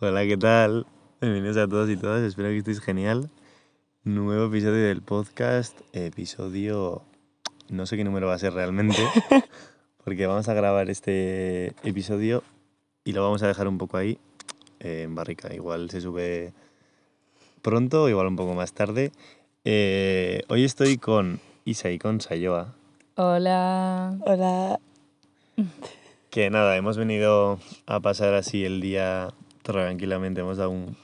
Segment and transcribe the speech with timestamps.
[0.00, 0.86] Hola, ¿qué tal?
[1.20, 3.30] Bienvenidos a todos y todas, espero que estéis genial.
[4.04, 7.02] Nuevo episodio del podcast, episodio...
[7.68, 8.96] No sé qué número va a ser realmente,
[10.04, 12.44] porque vamos a grabar este episodio
[13.02, 14.18] y lo vamos a dejar un poco ahí,
[14.78, 15.52] eh, en barrica.
[15.52, 16.52] Igual se sube
[17.60, 19.10] pronto, igual un poco más tarde.
[19.64, 22.72] Eh, hoy estoy con Isa y con Sayoa.
[23.16, 24.16] Hola.
[24.20, 24.78] Hola.
[26.30, 29.34] Que nada, hemos venido a pasar así el día
[29.72, 30.40] tranquilamente.
[30.40, 30.96] Hemos dado un-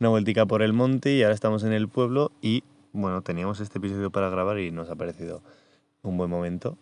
[0.00, 3.78] una vueltica por el monte y ahora estamos en el pueblo y bueno, teníamos este
[3.78, 5.42] episodio para grabar y nos ha parecido
[6.02, 6.76] un buen momento.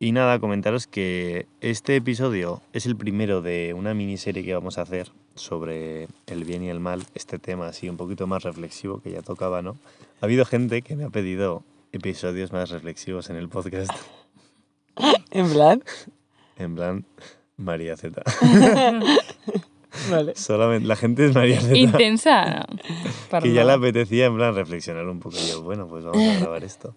[0.00, 4.82] Y nada, comentaros que este episodio es el primero de una miniserie que vamos a
[4.82, 9.12] hacer sobre el bien y el mal, este tema así un poquito más reflexivo que
[9.12, 9.76] ya tocaba, ¿no?
[10.20, 11.62] Ha habido gente que me ha pedido
[11.92, 13.90] episodios más reflexivos en el podcast,
[15.30, 15.82] En plan.
[16.58, 17.04] en plan
[17.56, 18.20] María Z.
[20.10, 20.32] Vale.
[20.36, 21.76] Solamente la gente es María Z.
[21.76, 22.66] Intensa.
[23.42, 25.36] que ya le apetecía en plan reflexionar un poco.
[25.36, 26.94] Y yo, bueno, pues vamos a grabar esto.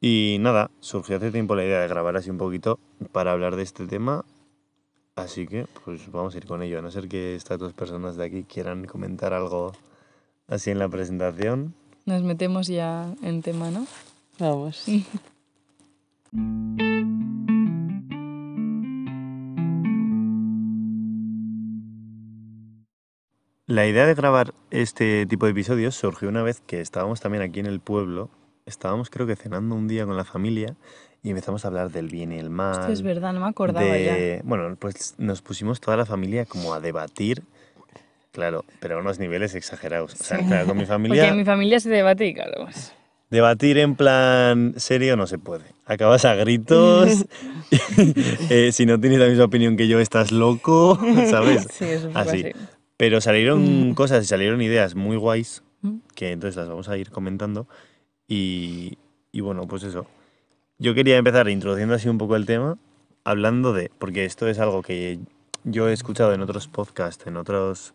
[0.00, 2.80] Y nada, surgió hace tiempo la idea de grabar así un poquito
[3.12, 4.24] para hablar de este tema.
[5.14, 6.78] Así que, pues vamos a ir con ello.
[6.78, 9.72] A no ser que estas dos personas de aquí quieran comentar algo
[10.48, 11.74] así en la presentación.
[12.04, 13.86] Nos metemos ya en tema, ¿no?
[14.38, 14.84] Vamos.
[23.72, 27.58] La idea de grabar este tipo de episodios surgió una vez que estábamos también aquí
[27.58, 28.28] en el pueblo.
[28.66, 30.76] Estábamos, creo que cenando un día con la familia
[31.22, 32.78] y empezamos a hablar del bien y el mal.
[32.78, 34.42] Esto es verdad, no me acordaba ya.
[34.44, 37.44] Bueno, pues nos pusimos toda la familia como a debatir,
[38.30, 40.20] claro, pero a unos niveles exagerados.
[40.20, 42.64] O sea, claro, con mi Porque familia, en mi familia se debate y claro.
[42.64, 42.92] pues,
[43.30, 45.64] debatir en plan serio no se puede.
[45.86, 47.24] Acabas a gritos,
[48.50, 51.66] eh, si no tienes la misma opinión que yo estás loco, ¿sabes?
[51.72, 52.44] Sí, es un poco Así.
[52.44, 52.52] así.
[53.02, 55.96] Pero salieron cosas y salieron ideas muy guays, Mm.
[56.14, 57.66] que entonces las vamos a ir comentando.
[58.28, 58.96] Y,
[59.32, 60.06] y bueno, pues eso.
[60.78, 62.78] Yo quería empezar introduciendo así un poco el tema,
[63.24, 65.18] hablando de, porque esto es algo que
[65.64, 67.92] yo he escuchado en otros podcasts, en otros,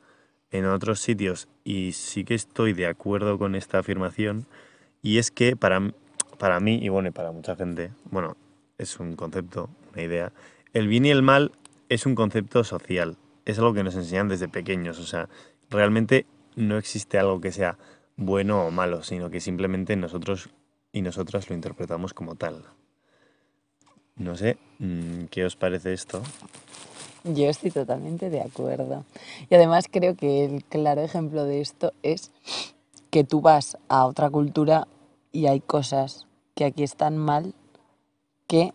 [0.51, 4.45] en otros sitios, y sí que estoy de acuerdo con esta afirmación,
[5.01, 5.93] y es que para,
[6.37, 8.35] para mí, y bueno, y para mucha gente, bueno,
[8.77, 10.33] es un concepto, una idea,
[10.73, 11.53] el bien y el mal
[11.87, 13.15] es un concepto social,
[13.47, 15.29] es algo que nos enseñan desde pequeños, o sea,
[15.69, 16.25] realmente
[16.55, 17.77] no existe algo que sea
[18.17, 20.49] bueno o malo, sino que simplemente nosotros
[20.91, 22.65] y nosotras lo interpretamos como tal.
[24.17, 26.21] No sé, mm, ¿qué os parece esto?
[27.23, 29.05] Yo estoy totalmente de acuerdo.
[29.49, 32.31] Y además creo que el claro ejemplo de esto es
[33.11, 34.87] que tú vas a otra cultura
[35.31, 37.53] y hay cosas que aquí están mal
[38.47, 38.73] que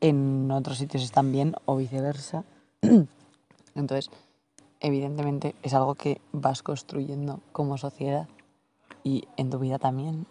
[0.00, 2.44] en otros sitios están bien o viceversa.
[3.76, 4.10] Entonces,
[4.80, 8.26] evidentemente es algo que vas construyendo como sociedad
[9.04, 10.26] y en tu vida también.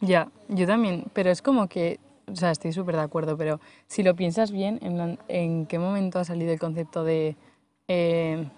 [0.00, 1.98] Ya, yo también, pero es como que,
[2.30, 5.78] o sea, estoy súper de acuerdo, pero si lo piensas bien, en, plan, ¿en qué
[5.78, 7.36] momento ha salido el concepto de,
[7.88, 8.48] eh,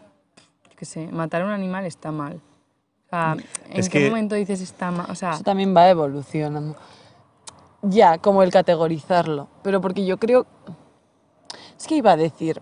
[0.77, 2.41] qué sé, matar a un animal está mal?
[3.07, 3.37] O sea,
[3.71, 5.09] ¿en Es qué que- momento dices está mal?
[5.11, 6.75] O sea, Eso también va evolucionando.
[7.83, 9.47] Ya, como el categorizarlo.
[9.63, 10.45] Pero porque yo creo.
[11.79, 12.61] Es que iba a decir.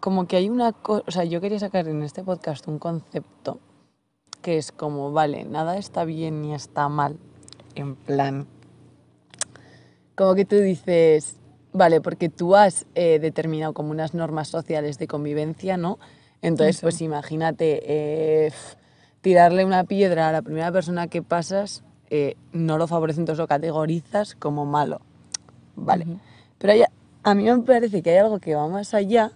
[0.00, 1.04] Como que hay una cosa.
[1.06, 3.58] O sea, yo quería sacar en este podcast un concepto
[4.42, 7.18] que es como, vale, nada está bien ni está mal.
[7.74, 8.46] En plan.
[10.14, 11.36] Como que tú dices.
[11.72, 15.98] Vale, porque tú has eh, determinado como unas normas sociales de convivencia, ¿no?
[16.42, 16.82] Entonces, Eso.
[16.86, 17.82] pues imagínate,
[18.46, 18.52] eh,
[19.20, 23.46] tirarle una piedra a la primera persona que pasas eh, no lo favorece, entonces lo
[23.46, 25.00] categorizas como malo.
[25.76, 26.06] Vale.
[26.58, 26.84] Pero hay-
[27.22, 29.30] a mí me parece que hay algo que va más allá.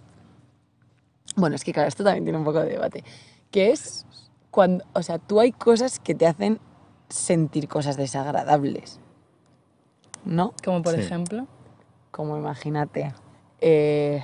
[1.36, 3.04] Bueno, es que claro, esto también tiene un poco de debate.
[3.50, 4.06] Que es
[4.50, 6.60] cuando, o sea, tú hay cosas que te hacen
[7.08, 9.00] sentir cosas desagradables.
[10.24, 10.54] ¿No?
[10.64, 11.00] como por Sí.
[11.00, 11.46] ejemplo,
[12.10, 13.12] Como imagínate,
[13.60, 14.22] eh,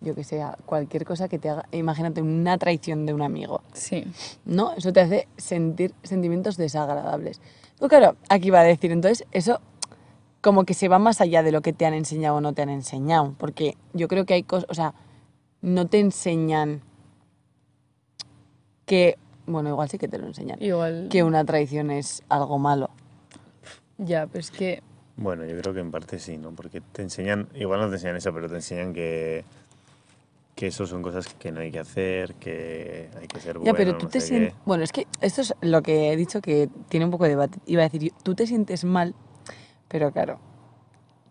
[0.00, 4.04] yo que sé, cualquier cosa que te haga, imagínate una traición de un amigo, sí.
[4.44, 4.72] ¿no?
[4.72, 7.40] Eso te hace sentir sentimientos desagradables.
[7.78, 9.60] Pues claro, aquí va a decir, entonces, eso
[10.40, 12.60] como que se va más allá de lo que te han enseñado o no te
[12.62, 14.92] han enseñado, porque yo creo que hay cosas, o sea,
[15.64, 16.82] no te enseñan
[18.84, 19.16] que,
[19.46, 22.90] bueno, igual sí que te lo enseñan, Igual, que una traición es algo malo.
[23.96, 24.82] ya, pero es que,
[25.16, 26.50] Bueno, yo creo que en parte sí, ¿no?
[26.52, 29.44] Porque te enseñan, igual no te enseñan eso, pero te enseñan que,
[30.54, 33.76] que eso son cosas que no hay que hacer, que hay que ser bueno, Ya,
[33.76, 34.54] pero tú no te sientes...
[34.66, 37.58] Bueno, es que esto es lo que he dicho que tiene un poco de debate.
[37.64, 39.14] Iba a decir, tú te sientes mal,
[39.88, 40.38] pero claro,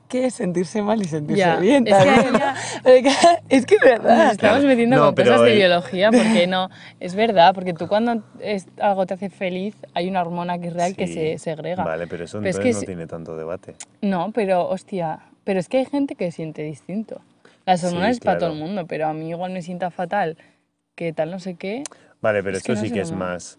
[0.07, 1.87] qué es sentirse mal y sentirse Ya, bien.
[1.87, 3.09] es que
[3.49, 4.17] es que es verdad.
[4.25, 6.69] Nos estamos metiendo No, con cosas de el- biología, porque no,
[6.99, 10.73] es verdad, porque tú cuando es- algo te hace feliz, hay una hormona que es
[10.73, 11.13] real que Sí.
[11.13, 11.83] se segrega.
[11.83, 13.75] Vale, pero eso Pero es entonces que no tiene tanto debate.
[14.01, 17.21] No, pero hostia, pero es que hay gente que siente distinto.
[17.65, 18.61] Las Sí, hormonas es para todo claro.
[18.63, 20.37] el mundo, pero a mí igual me sienta fatal
[20.95, 21.83] que tal no sé qué.
[22.21, 23.57] Vale, pero Es que esto no sí que es más.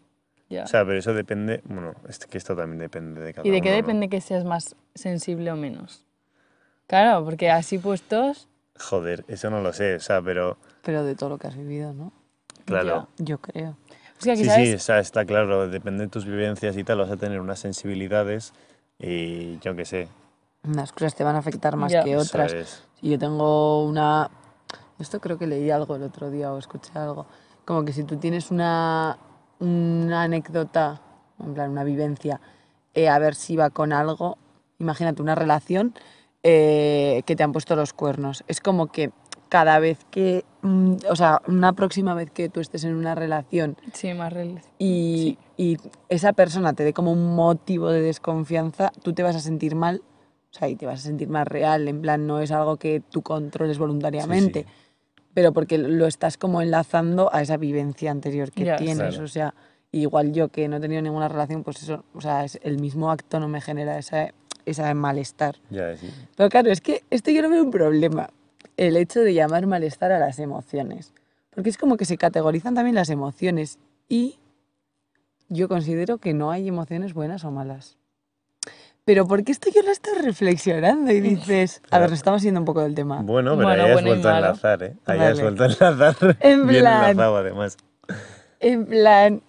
[0.51, 0.65] Ya.
[0.65, 1.63] O sea, pero eso depende.
[1.65, 3.83] Bueno, es que esto también depende de cada ¿Y de qué uno, ¿no?
[3.83, 6.04] depende que seas más sensible o menos?
[6.95, 8.47] Claro, porque así puestos,
[8.79, 10.59] Joder, eso no lo sé, o sea, pero.
[10.83, 12.13] Pero de todo lo que has vivido, ¿no?
[12.67, 13.09] Claro.
[13.19, 13.77] Yo creo.
[14.23, 16.99] que aquí Sí, sabes, sí, o sea, está claro, depende de tus vivencias y tal,
[16.99, 18.53] vas a tener unas sensibilidades
[18.97, 20.09] y yo qué sé.
[20.63, 22.05] Unas cosas te van a afectar más Ya.
[22.05, 22.53] que otras.
[22.53, 22.85] es.
[23.01, 24.31] Si yo tengo una...
[25.01, 27.27] Esto creo que leí algo el otro día o escuché algo.
[27.65, 29.19] Como que si tú tienes una,
[29.59, 31.01] una anécdota,
[31.41, 32.41] en plan una vivencia
[32.95, 34.39] eh, aversiva con algo,
[34.79, 35.93] imagínate una relación
[36.45, 38.45] eh, que te han puesto los cuernos.
[38.47, 39.11] Es como que
[39.49, 43.77] cada vez que, mm, o sea, una próxima vez que tú estés en una relación
[43.93, 44.33] sí, más
[44.79, 49.41] y, y esa persona te dé como un motivo de desconfianza, tú te vas a
[49.41, 50.03] sentir mal,
[50.51, 53.01] o sea, y te vas a sentir más real, en plan, no es algo que
[53.01, 58.73] tú controles voluntariamente, Sí, pero porque lo estás como enlazando a esa vivencia anterior que
[58.77, 59.25] tienes, claro.
[59.25, 59.55] o sea,
[59.91, 63.11] igual yo que no he tenido ninguna relación, pues eso, o sea, es, el mismo
[63.11, 64.33] acto no me genera esa,
[64.67, 65.57] esa malestar.
[65.71, 66.11] Ya, sí.
[66.37, 68.31] Pero claro, es que esto yo no veo un problema,
[68.77, 71.13] el hecho de llamar malestar a las emociones.
[71.55, 73.79] Porque es como que se categorizan también las emociones
[74.09, 74.39] y
[75.49, 77.97] yo considero que no hay emociones buenas o malas.
[79.05, 82.65] Pero porque esto yo lo estoy reflexionando y dices, a ver, nos estamos yendo un
[82.65, 83.21] poco del tema.
[83.23, 84.97] Bueno, pero Bueno, ahí has bueno y vuelto a enlazar, ¿eh?
[85.05, 85.31] Ahí Vale.
[85.31, 86.37] has vuelto a enlazar.
[86.41, 87.77] En Bien plan- enlazado, además.
[88.61, 89.43] En plan,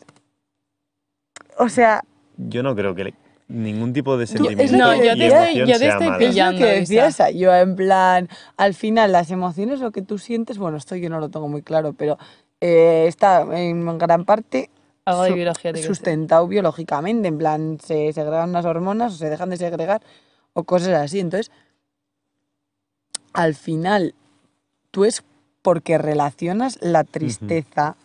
[1.57, 2.03] o sea,
[2.37, 3.13] Yo no creo que le-
[3.47, 6.17] ningún tipo de sentimiento No, yo te estoy, yo te estoy mala.
[6.17, 6.57] es lo pillando.
[6.59, 10.95] que decía yo en plan, al final las emociones, lo que tú sientes, bueno, esto
[10.95, 12.17] yo no lo tengo muy claro, pero
[12.61, 14.69] eh, está en gran parte
[15.05, 19.57] Algo de biología sustentado biológicamente, en plan, se segregan unas hormonas o se dejan de
[19.57, 20.01] segregar
[20.53, 21.19] o cosas así.
[21.19, 21.51] Entonces,
[23.33, 24.15] al final,
[24.91, 25.23] tú es
[25.61, 27.97] porque relacionas la tristeza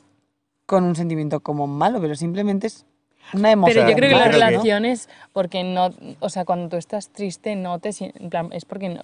[0.66, 2.87] con un sentimiento como malo, pero simplemente es
[3.35, 3.85] una emoción.
[3.87, 5.91] Pero yo creo que las que- relaciones, porque no,
[6.21, 9.00] o sea, cuando tú estás triste, no te en plan, es porque no,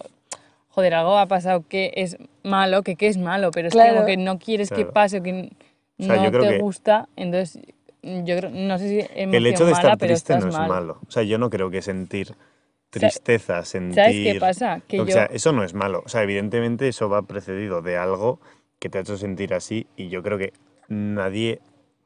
[0.70, 3.94] joder, algo ha pasado que es malo, que que es malo, pero es que Claro.
[3.94, 4.92] como que no quieres que Claro.
[4.92, 5.50] pase o que
[5.98, 7.62] O sea, no yo creo te que- gusta, entonces
[8.02, 10.68] yo creo, no sé si El hecho de mala, estar pero triste no es mal.
[10.68, 10.98] malo.
[11.08, 12.34] O sea, yo no creo que sentir
[12.90, 13.94] tristeza, sentir...
[13.94, 14.80] ¿Sabes qué pasa?
[14.86, 16.02] Que que yo, sea, eso no es malo.
[16.04, 18.38] O sea, evidentemente eso va precedido de algo
[18.78, 20.52] que te ha hecho sentir así y yo creo que
[20.88, 21.60] nadie...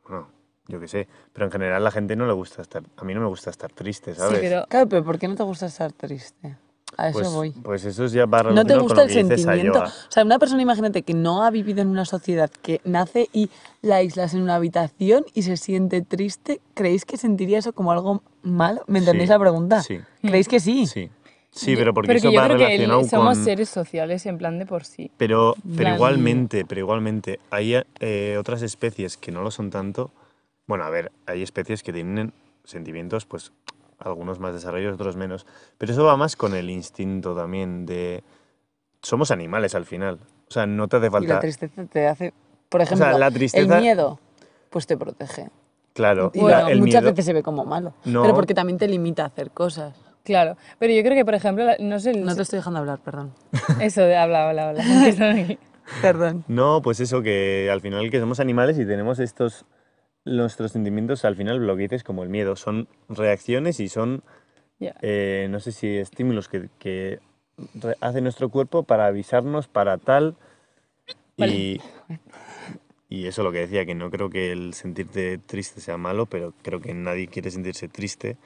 [0.09, 0.29] Bueno,
[0.71, 2.83] yo qué sé, pero en general a la gente no le gusta estar...
[2.97, 4.41] A mí no me gusta estar triste, sí, ¿sabes?
[4.41, 6.57] pero Claro, pero ¿por qué no te gusta estar triste?
[6.97, 7.51] A eso pues, voy.
[7.53, 9.81] pues eso es ya va No te gusta el que sentimiento.
[9.81, 13.49] O sea, una persona, imagínate, que no ha vivido en una sociedad, que nace y
[13.81, 18.23] la aíslas en una habitación y se siente triste, ¿creéis que sentiría eso como algo
[18.43, 18.83] malo?
[18.87, 19.83] ¿Me entendéis Sí, la pregunta?
[19.83, 20.87] Sí, ¿Creéis que sí?
[20.87, 21.11] sí.
[21.53, 23.45] Sí, pero porque eso que yo va creo que el- relacionado somos con...
[23.45, 25.11] seres sociales en plan de por sí.
[25.17, 30.13] Pero, pero igualmente, pero igualmente, hay eh, otras especies que no lo son tanto.
[30.71, 32.33] Bueno, a ver, hay especies que tienen
[32.63, 33.51] sentimientos, pues
[33.99, 35.45] algunos más desarrollados, otros menos.
[35.79, 38.23] Pero eso va más con el instinto también de...
[39.03, 40.21] Somos animales al final.
[40.49, 41.41] O sea, no te hace Y la falta...
[41.41, 42.33] tristeza te hace,
[42.69, 43.75] por O ejemplo, sea, la tristeza...
[43.79, 44.21] el miedo,
[44.71, 45.51] pues te protege.
[45.93, 47.11] Claro, Y Bueno, la- el muchas miedo...
[47.11, 48.23] veces se ve como malo, No.
[48.23, 50.01] pero porque también te limita a hacer cosas.
[50.23, 53.33] Claro, pero yo creo que, por ejemplo, no sé, No te estoy dejando hablar, perdón.
[53.81, 54.85] eso de habla, habla, habla.
[56.01, 56.45] Perdón.
[56.47, 59.65] No, pues eso, que al final que somos animales y tenemos estos...
[60.25, 64.23] Nuestros sentimientos, al final lo que dices como el miedo, son reacciones y son
[64.79, 64.95] Ya.
[65.03, 67.19] eh, no sé si estímulos que, que
[68.01, 70.37] hace nuestro cuerpo para avisarnos para tal.
[71.37, 71.81] Y,
[73.09, 76.53] y eso lo que decía, que no creo que el sentirte triste sea malo, pero
[76.63, 78.37] creo que nadie quiere sentirse triste.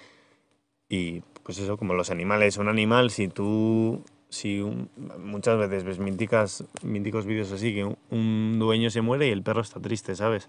[0.88, 5.98] Y pues eso, como los animales, un animal, si tú, si un- muchas veces ves
[5.98, 10.14] míticas, míticos vídeos así, que un, un dueño se muere y el perro está triste,
[10.14, 10.48] ¿sabes?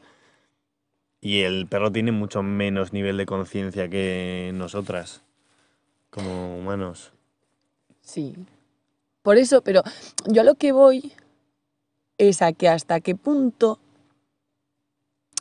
[1.26, 5.24] Y el perro tiene mucho menos nivel de conciencia que nosotras,
[6.12, 7.14] como humanos.
[8.04, 8.36] Sí.
[9.24, 9.82] Por eso, pero
[10.28, 11.14] yo a lo que voy
[12.20, 13.80] es a que hasta qué punto.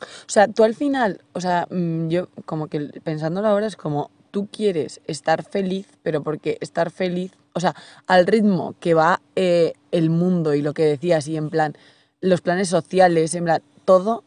[0.01, 4.09] O sea, tú al final, o sea, mm, yo como que pensándolo ahora es como
[4.31, 7.75] tú quieres estar feliz, pero porque estar feliz, o sea,
[8.07, 11.77] al ritmo que va eh, el mundo y lo que decías, y en plan,
[12.21, 14.23] los planes sociales, en plan, todo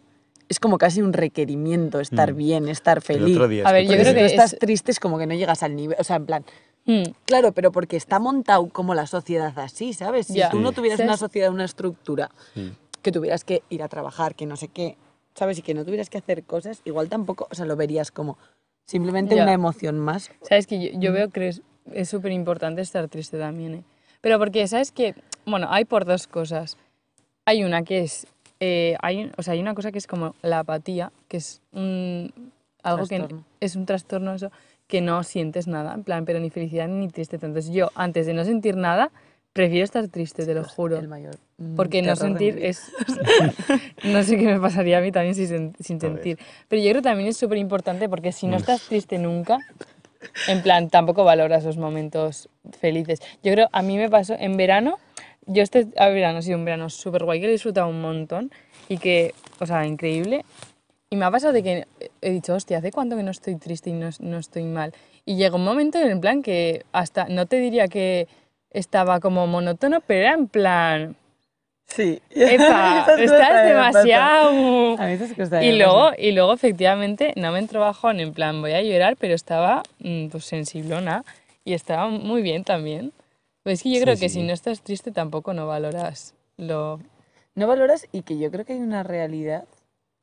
[0.49, 2.37] es como casi un requerimiento, estar Mm.
[2.37, 3.37] bien, estar El feliz.
[3.37, 5.27] otro día A ver, yo creo si que tú estás es- triste es como que
[5.27, 6.45] no llegas al nivel, o sea, en plan,
[6.91, 10.27] Mm, Claro, pero porque está montado como la sociedad así, ¿sabes?
[10.29, 12.73] Si tú no tuvieras una sociedad, una estructura, Sí.
[13.03, 14.97] que tuvieras que ir a trabajar, que no sé qué,
[15.35, 15.59] ¿sabes?
[15.59, 18.39] Y que no tuvieras que hacer cosas, igual tampoco, o sea, lo verías como
[18.87, 20.31] simplemente una emoción más.
[20.41, 21.61] Sabes que yo, yo veo que es-
[21.93, 23.83] es súper importante estar triste también, ¿eh?
[24.23, 25.15] Pero porque, ¿sabes que
[25.45, 26.79] Bueno, hay por dos cosas.
[27.45, 28.27] Hay una que es...
[28.61, 32.33] eh, hay, o sea, hay una cosa que es como la apatía, que es un...
[32.83, 33.45] Algo Trastorno.
[33.59, 34.53] que es un trastorno eso,
[34.87, 37.47] que no sientes nada, en plan, pero ni felicidad ni tristeza.
[37.47, 39.11] Entonces yo, antes de no sentir nada,
[39.53, 40.97] prefiero estar triste, te lo juro.
[40.99, 41.35] El mayor.
[41.59, 42.81] mm, Porque no sentir es...
[44.05, 46.39] no sé qué me pasaría a mí también sin, sin sentir.
[46.69, 49.59] Pero yo creo que también es súper importante porque si no estás triste nunca,
[50.47, 52.49] en plan, tampoco valoras los momentos
[52.81, 53.21] felices.
[53.43, 54.99] Yo creo, a mí me pasó en verano,
[55.49, 58.53] yo este verano ha sido un verano súper guay, que lo he disfrutado un montón
[58.89, 60.45] y que, o sea, increíble.
[61.11, 61.87] Y me ha pasado de que
[62.21, 64.95] he dicho, hostia, ¿hace cuánto que no estoy triste y no, no estoy mal?
[65.25, 68.29] Y llegó un momento en plan que hasta, no te diría que
[68.71, 71.17] estaba como monótono, pero era en plan,
[71.89, 72.21] Sí.
[72.31, 74.99] Epa, estás demasiado...
[74.99, 75.07] A
[75.65, 79.35] Y luego, y luego, efectivamente, no me entró bajón, en plan, voy a llorar, pero
[79.35, 81.25] estaba mm, pues sensiblona
[81.65, 83.13] y estaba muy bien también.
[83.69, 84.41] Pues es que yo Sí, creo que sí.
[84.41, 87.01] si no estás triste tampoco no valoras lo...
[87.55, 89.69] No valoras y que yo creo que hay una realidad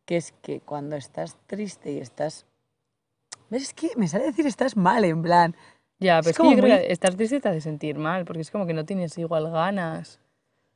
[0.06, 2.48] que es que cuando estás triste y estás...
[3.52, 3.62] ¿Ves?
[3.62, 5.56] Es que me sale decir estás mal, en plan...
[6.00, 8.00] Ya, Es pero es, que como yo creo muy- que estar triste te hace sentir
[8.00, 10.20] mal, porque es como que no tienes igual ganas.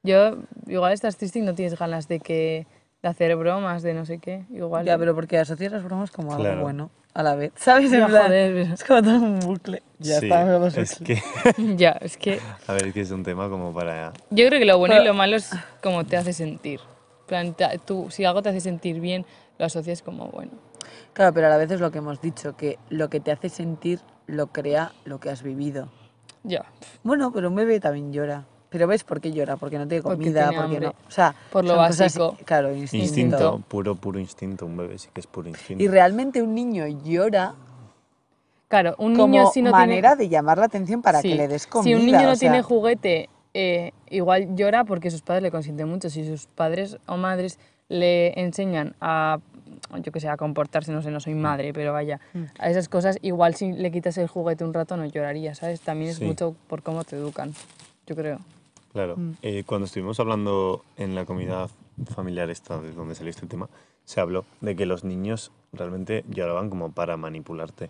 [0.03, 2.67] Yo, igual estás triste y no tienes ganas de que
[3.01, 4.86] de hacer bromas, de no sé qué, igual.
[4.86, 6.62] Ya, pero porque asocias las bromas como algo Claro.
[6.62, 7.51] bueno a la vez.
[7.56, 7.91] ¿Sabes?
[7.94, 9.82] En Ya, plan, joder, pero- Es como todo un bucle.
[10.00, 11.22] Ya Sí, está, me a es que,
[11.77, 14.12] ya, es que a ver, es que es un tema como para...
[14.29, 15.51] Yo creo que lo bueno y Pero- lo malo es
[15.82, 16.79] cómo te hace sentir.
[17.22, 19.25] En plan, te- tú, si algo te hace sentir bien,
[19.58, 20.51] lo asocias como bueno.
[21.13, 23.50] Claro, pero a la vez es lo que hemos dicho, que lo que te hace
[23.50, 25.89] sentir lo crea lo que has vivido.
[26.44, 26.65] Ya,
[27.03, 28.46] Bueno, pero un bebé también llora.
[28.69, 29.57] Pero ¿ves por qué llora?
[29.57, 30.89] Porque no tiene Porque comida, tiene porque no...
[30.89, 32.38] O sea, Por lo son cosas- básico.
[32.45, 33.03] claro, instinto.
[33.05, 34.65] Instinto, puro, puro instinto.
[34.67, 35.83] Un bebé sí que es puro instinto.
[35.83, 37.55] Y realmente un niño llora
[38.67, 40.23] claro, un como niño si no manera tiene...
[40.23, 41.83] de llamar la atención para Sí, que le des comida.
[41.89, 45.51] Si un niño no o sea, tiene juguete, eh, igual llora porque sus padres le
[45.51, 46.09] consienten mucho.
[46.11, 47.57] Si sus padres o madres
[47.88, 49.39] le enseñan a,
[50.03, 52.43] yo que sé, a comportarse, no sé, no soy madre, pero vaya, Mm.
[52.59, 55.81] a esas cosas, igual si le quitas el juguete un rato no lloraría, ¿sabes?
[55.81, 56.25] También es Sí.
[56.25, 57.51] mucho por cómo te educan,
[58.05, 58.38] yo creo.
[58.91, 59.17] Claro.
[59.17, 59.31] Mm.
[59.41, 61.67] Eh, cuando estuvimos hablando en la comida
[62.13, 63.69] familiar esta, de donde salió este tema,
[64.05, 67.89] se habló de que los niños realmente lloraban como para manipularte.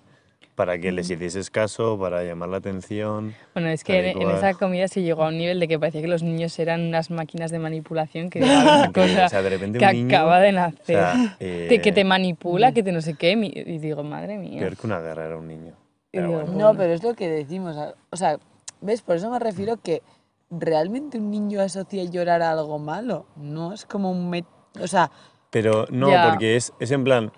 [0.56, 3.34] Para que les hicieses caso, para llamar la atención.
[3.54, 4.36] Bueno, es que en, en cual.
[4.36, 7.12] esa comida se llegó a un nivel de que parecía que los niños eran unas
[7.12, 10.50] máquinas de manipulación, que una cosa o sea, de repente que un niño, acaba de
[10.50, 14.04] O nacer, sea, de que te eh, manipula, que te no sé qué, y digo,
[14.04, 14.60] madre mía.
[14.60, 15.76] Peor que una guerra era un niño.
[16.12, 16.58] Pero digo, bueno.
[16.58, 17.78] No, pero es lo que decimos.
[18.10, 18.38] O sea,
[18.82, 19.02] ¿ves?
[19.02, 20.02] Por eso me refiero que
[20.50, 23.26] realmente un niño asocia llorar a algo malo.
[23.36, 24.32] No es como un...
[24.32, 24.46] met-
[24.82, 25.12] O sea,
[25.50, 26.30] Pero no, Ya.
[26.30, 27.32] porque es, es en plan.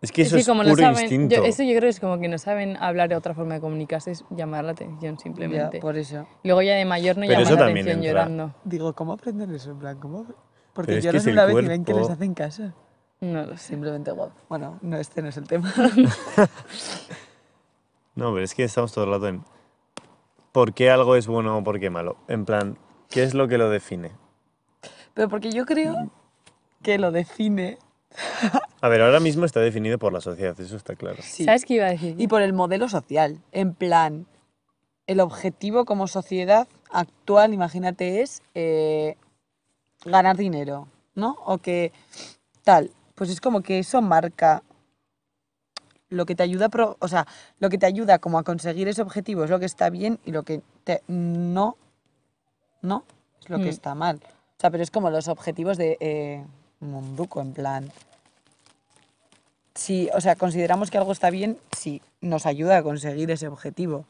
[0.00, 1.36] Es que Es eso que es, como no puro saben, instinto.
[1.36, 3.60] yo- eso yo creo que es como que no saben hablar de otra forma de
[3.60, 5.78] comunicarse, es llamar la atención ya, simplemente.
[5.78, 6.26] por eso.
[6.42, 8.10] Luego ya de mayor no Pero llaman la atención entra.
[8.10, 8.54] llorando.
[8.64, 9.70] Digo, ¿cómo aprenden eso?
[9.70, 10.24] En plan, ¿cómo?
[10.24, 10.38] Pero
[10.74, 12.12] Porque que lloran una vez y ven que les cuerpo.
[12.14, 12.72] hacen caso.
[13.20, 13.68] No lo sé.
[13.68, 14.34] Simplemente guapo.
[14.48, 15.72] Bueno, no, este no es el tema.
[18.14, 19.42] No, pero es que estamos todo el rato en.
[20.52, 22.18] ¿Por qué algo es bueno o por qué malo?
[22.28, 22.78] En plan,
[23.08, 24.12] ¿qué es lo que lo define?
[25.14, 26.10] Pero porque yo creo
[26.82, 27.78] que lo define.
[28.82, 31.16] A ver, ahora mismo está definido por la sociedad, eso está claro.
[31.22, 31.44] Sí.
[31.44, 32.16] ¿Sabes qué iba a decir?
[32.18, 33.40] Y por el modelo social.
[33.50, 34.26] En plan,
[35.06, 39.16] el objetivo como sociedad actual, imagínate, es eh,
[40.04, 41.38] ganar dinero, ¿no?
[41.46, 41.92] O que
[42.62, 42.90] tal.
[43.14, 44.62] Pues es como que eso marca
[46.12, 47.26] lo que te ayuda, a pro- o sea,
[47.58, 50.30] lo que te ayuda como a conseguir ese objetivo es lo que está bien y
[50.32, 51.76] lo que te, no,
[52.82, 53.04] no,
[53.40, 53.68] es lo que Mm.
[53.68, 54.20] está mal.
[54.24, 56.44] O sea, pero es como los objetivos de eh,
[56.80, 57.90] Munduco, en plan.
[59.74, 64.04] Si, o sea, consideramos que algo está bien si nos ayuda a conseguir ese objetivo.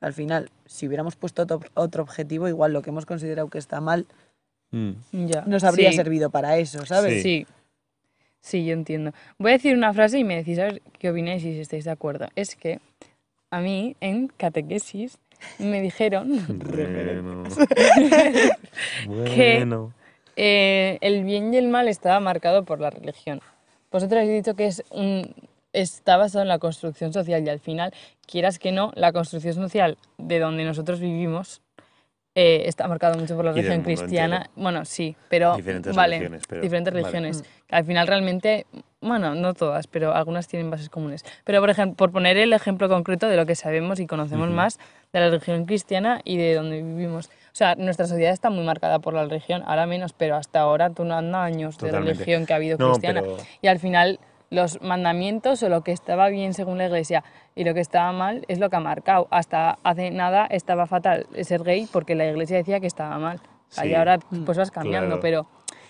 [0.00, 3.80] Al final, si hubiéramos puesto otro, otro objetivo, igual lo que hemos considerado que está
[3.80, 4.06] mal
[4.72, 4.92] Mm.
[5.28, 5.42] Ya.
[5.46, 5.96] nos habría Sí.
[5.96, 7.22] servido para eso, ¿sabes?
[7.22, 7.44] Sí.
[7.44, 7.46] sí.
[8.52, 9.12] Yo entiendo.
[9.38, 11.84] Voy a decir una frase y me decís a ver qué opináis y si estáis
[11.84, 12.28] de acuerdo.
[12.36, 12.78] Es que
[13.50, 15.18] a mí en catequesis
[15.58, 16.28] me dijeron
[19.06, 19.34] Bueno.
[19.34, 19.92] Que- bueno.
[20.36, 23.40] eh, el bien y el mal estaba marcado por la religión.
[23.90, 25.34] Vosotros habéis dicho que es un,
[25.72, 27.92] está basado en la construcción social y al final,
[28.26, 31.60] quieras que no, la construcción social de donde nosotros vivimos
[32.34, 34.36] eh, está marcado mucho por la religión cristiana.
[34.38, 34.52] entero.
[34.56, 37.02] Bueno, sí, pero Diferentes vale, religiones, pero- diferentes vale.
[37.02, 37.44] religiones.
[37.70, 38.66] Al final realmente,
[39.00, 41.24] bueno, no todas, pero algunas tienen bases comunes.
[41.44, 44.78] Pero por ejemplo, por poner el ejemplo concreto de lo que sabemos y conocemos más
[45.12, 47.26] de la religión cristiana y de donde vivimos.
[47.28, 50.90] O sea, nuestra sociedad está muy marcada por la religión, ahora menos, pero hasta ahora
[50.90, 52.14] tú no andas años de Totalmente.
[52.18, 53.20] religión que ha habido No, cristiana.
[53.22, 54.18] pero- Y al final
[54.50, 57.24] los mandamientos o lo que estaba bien según la iglesia
[57.54, 59.26] y lo que estaba mal es lo que ha marcado.
[59.30, 63.40] Hasta hace nada estaba fatal ser gay porque la iglesia decía que estaba mal.
[63.68, 63.88] Sí.
[63.88, 65.20] Y ahora pues vas cambiando, Claro.
[65.22, 65.46] pero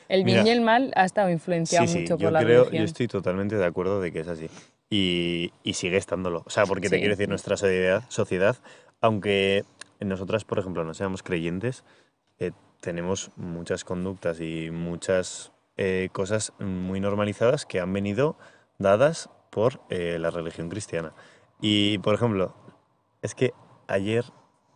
[0.08, 0.49] el bien Mira.
[0.49, 2.78] y el mal ha estado influenciado Sí, sí, mucho yo por la creo, religión.
[2.80, 4.49] yo estoy totalmente de acuerdo de que es así.
[4.90, 6.42] Y, y sigue estándolo.
[6.46, 8.56] O sea, porque te quiero decir, nuestra sociedad, sociedad
[9.00, 9.64] aunque
[10.00, 11.84] nosotras, por ejemplo, no seamos creyentes,
[12.38, 18.37] eh, tenemos muchas conductas y muchas eh, cosas muy normalizadas que han venido
[18.78, 21.12] dadas por eh, la religión cristiana.
[21.61, 22.54] Y, por ejemplo,
[23.23, 23.54] es que
[23.87, 24.25] ayer,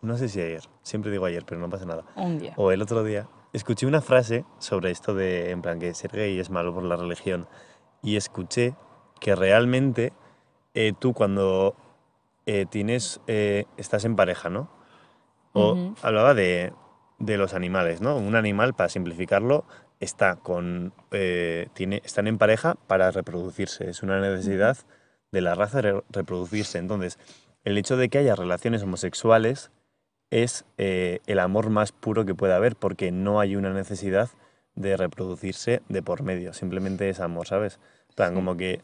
[0.02, 2.55] no sé si ayer, siempre digo ayer, pero no pasa nada Un día.
[2.57, 6.38] o el otro día, escuché una frase sobre esto de, en plan, que ser gay
[6.38, 7.49] es malo por la religión.
[8.02, 8.75] Y escuché
[9.21, 10.12] que realmente
[10.75, 11.75] eh, tú cuando
[12.47, 14.71] eh, tienes, eh, estás en pareja, ¿no?
[15.52, 15.95] O Ujú.
[16.02, 16.73] hablaba de,
[17.19, 18.17] de los animales, ¿no?
[18.17, 19.64] Un animal, para simplificarlo,
[20.00, 23.88] está con, eh, tiene, están en pareja para reproducirse.
[23.90, 24.76] Es una necesidad
[25.33, 26.78] de la raza re- reproducirse.
[26.78, 27.19] Entonces,
[27.64, 29.71] el hecho de que haya relaciones homosexuales
[30.31, 34.28] es eh, el amor más puro que puede haber, porque no hay una necesidad
[34.75, 37.81] de reproducirse de por medio, simplemente es amor, ¿sabes?
[38.14, 38.81] Plan, como que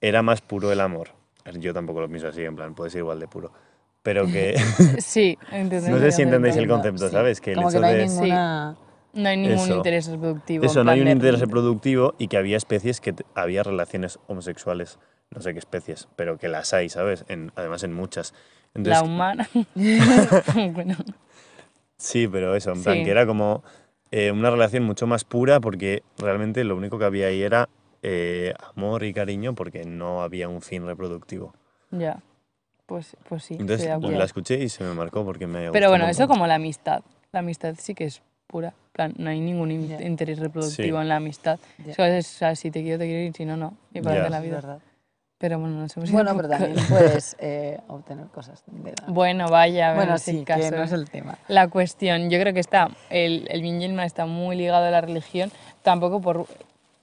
[0.00, 1.10] era más puro el amor.
[1.54, 3.52] Yo tampoco lo pienso así, en plan, puede ser igual de puro.
[4.02, 4.54] Pero que
[4.98, 6.00] Sí, entendemos.
[6.00, 7.12] no sé si entendéis el concepto, sí.
[7.12, 7.40] ¿sabes?
[7.40, 8.06] Que el Como que hecho no hay de...
[8.06, 8.76] ninguna...
[9.12, 9.76] No hay ningún Eso.
[9.76, 10.64] interés reproductivo.
[10.64, 14.98] Eso, no hay un interés reproductivo y que había especies que había relaciones homosexuales,
[15.30, 17.24] no sé qué especies, pero que las hay, ¿sabes?
[17.28, 18.34] En, además en muchas.
[18.74, 19.48] La humana.
[20.72, 20.96] bueno,
[21.98, 23.64] Sí, pero eso, en plan, que era como
[24.12, 27.68] eh, una relación mucho más pura porque realmente lo único que había ahí era
[28.02, 31.54] eh, amor y cariño porque no había un fin reproductivo.
[31.90, 32.22] ya.
[32.86, 33.58] Pues, pues sí.
[33.60, 37.02] Entonces la escuché y se me marcó porque me Pero bueno, eso como la amistad.
[37.32, 38.72] La amistad sí que es pura.
[38.98, 40.02] Plan, no hay ningún in- Ya.
[40.02, 41.02] interés reproductivo Sí.
[41.02, 41.60] en la amistad.
[41.86, 41.92] Ya.
[41.92, 43.74] Eso es, o sea, si te quiero, te quiero y si no, no.
[43.94, 44.54] Y para adelante la vida.
[44.56, 44.78] verdad.
[45.38, 49.48] Pero bueno, nos hemos ido Bueno, pero también puedes eh, obtener cosas de la- Bueno,
[49.50, 50.62] vaya, Bueno, en ese sí, caso.
[50.68, 51.38] que no es el tema.
[51.46, 54.84] La cuestión, yo creo que está, el, el bien y el mal está muy ligado
[54.86, 56.46] a la religión, tampoco por,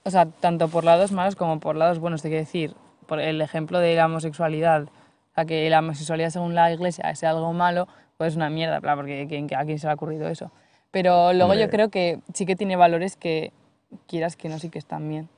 [0.04, 2.74] o sea, tanto por lados malos como por lados buenos, te quiero decir,
[3.06, 7.24] por el ejemplo de la homosexualidad, o sea, que la homosexualidad según la iglesia es
[7.24, 10.50] algo malo, pues es una mierda, porque ¿quién- ¿a quién se le ha ocurrido eso?
[10.96, 11.68] Pero luego yo Hombre.
[11.76, 13.52] creo que sí que tiene valores que
[14.08, 15.28] quieras que no, sí que están bien.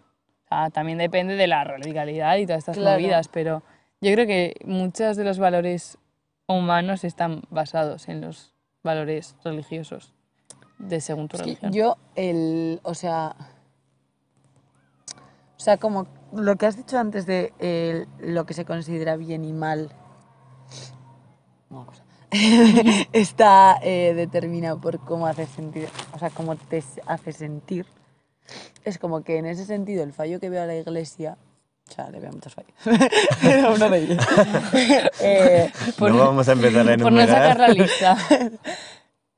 [0.45, 2.93] O sea, también depende de la radicalidad y todas estas Claro.
[3.01, 3.65] movidas, pero
[4.01, 5.99] yo creo que muchos de los valores
[6.47, 10.15] humanos están basados en los valores religiosos
[10.79, 11.73] de según tu Es religión.
[11.73, 13.35] yo, el, o sea,
[15.57, 19.45] o sea, como lo que has dicho antes de el- lo que se considera bien
[19.45, 19.91] y mal,
[21.69, 22.05] una cosa,
[23.13, 27.87] está eh, determinado por cómo hace sentir, o sea, cómo te hace sentir.
[28.85, 31.37] Es como que en ese sentido el fallo que veo a la iglesia,
[31.89, 32.73] o sea, le veo muchos fallos,
[33.43, 34.27] pero uno de ellos,
[35.21, 37.59] eh, por- no vamos a empezar a Por no sacar enumerar.
[37.61, 38.17] la lista.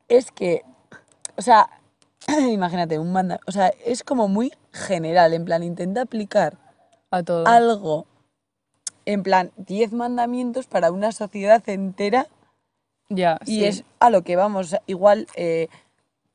[0.08, 0.62] es que,
[1.36, 1.68] o sea,
[2.50, 6.56] imagínate, un manda, o sea, es como muy general, en plan, intenta aplicar
[7.10, 7.46] A todo.
[7.46, 8.06] algo,
[9.06, 12.26] en plan, 10 mandamientos para una sociedad entera
[13.10, 13.64] ya, y sí.
[13.66, 15.68] es a lo que vamos, igual eh,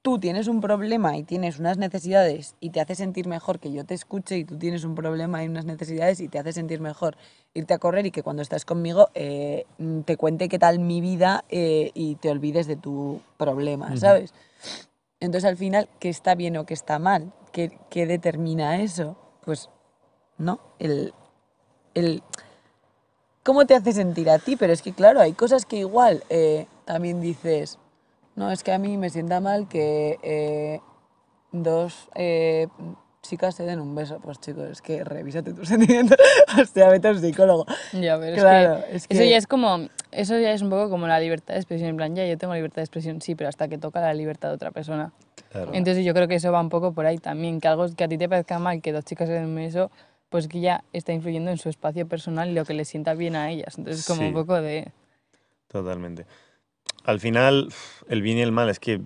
[0.06, 3.86] tú tienes un problema y tienes unas necesidades y te hace sentir mejor que yo
[3.86, 7.18] te escuche y tú tienes un problema y unas necesidades y te hace sentir mejor
[7.56, 11.02] irte a correr y que cuando estás conmigo eh, mm, te cuente qué tal mi
[11.02, 14.32] vida eh, y te olvides de tu problema, ¿sabes?
[15.20, 17.34] Entonces al final, ¿qué está bien o qué está mal?
[17.52, 19.18] ¿Qué, qué determina eso?
[19.44, 19.72] Pues,
[20.38, 20.60] ¿no?
[20.78, 21.16] El,
[21.96, 22.22] el,
[23.46, 24.56] ¿Cómo te hace sentir a ti?
[24.56, 27.78] Pero es que, claro, hay cosas que igual eh, también dices,
[28.36, 30.80] no, es que a mí me sienta mal que eh,
[31.52, 32.68] dos eh,
[33.22, 34.20] chicas se den un beso.
[34.20, 36.18] Pues chicos, es que revísate tus sentimientos.
[36.60, 37.66] o sea, vete a un psicólogo.
[37.94, 39.78] Ya, pero Claro, es que, es eso que- ya es como,
[40.12, 42.56] eso ya es un poco como la libertad de expresión, en plan, ya yo tengo
[42.56, 45.14] libertad de expresión, sí, pero hasta que toca la libertad de otra persona.
[45.52, 45.72] Claro.
[45.76, 48.08] Entonces yo creo que eso va un poco por ahí también, que algo que a
[48.08, 49.92] ti te parezca mal, que dos chicas se den un beso,
[50.36, 53.38] pues que ya está influyendo en su espacio personal y lo que les sienta bien
[53.38, 53.78] a ellas.
[53.78, 54.28] Entonces como Sí.
[54.28, 54.92] un poco de...
[55.70, 56.26] Totalmente.
[57.06, 57.70] Al final,
[58.10, 59.00] el bien y el mal es que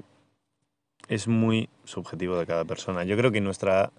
[1.07, 3.03] es muy subjetivo de cada persona.
[3.03, 3.91] Yo creo que nuestra,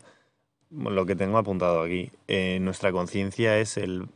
[0.70, 4.08] lo que tengo apuntado aquí, eh, nuestra conciencia es el,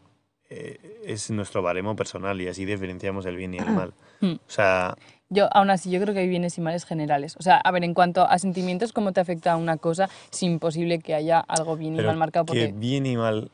[1.04, 3.92] es nuestro baremo personal y así diferenciamos el bien y el mal.
[4.20, 4.34] Hmm.
[4.34, 4.96] O sea,
[5.28, 7.36] Yo, aún así, yo creo que hay bienes y males generales.
[7.38, 10.98] O sea, a ver, en cuanto a sentimientos, cómo te afecta una cosa, es imposible
[11.00, 12.44] que haya algo bien y mal marcado.
[12.46, 13.50] que Porque, bien y mal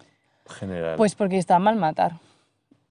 [0.46, 0.96] general.
[0.96, 2.12] pues porque está mal matar.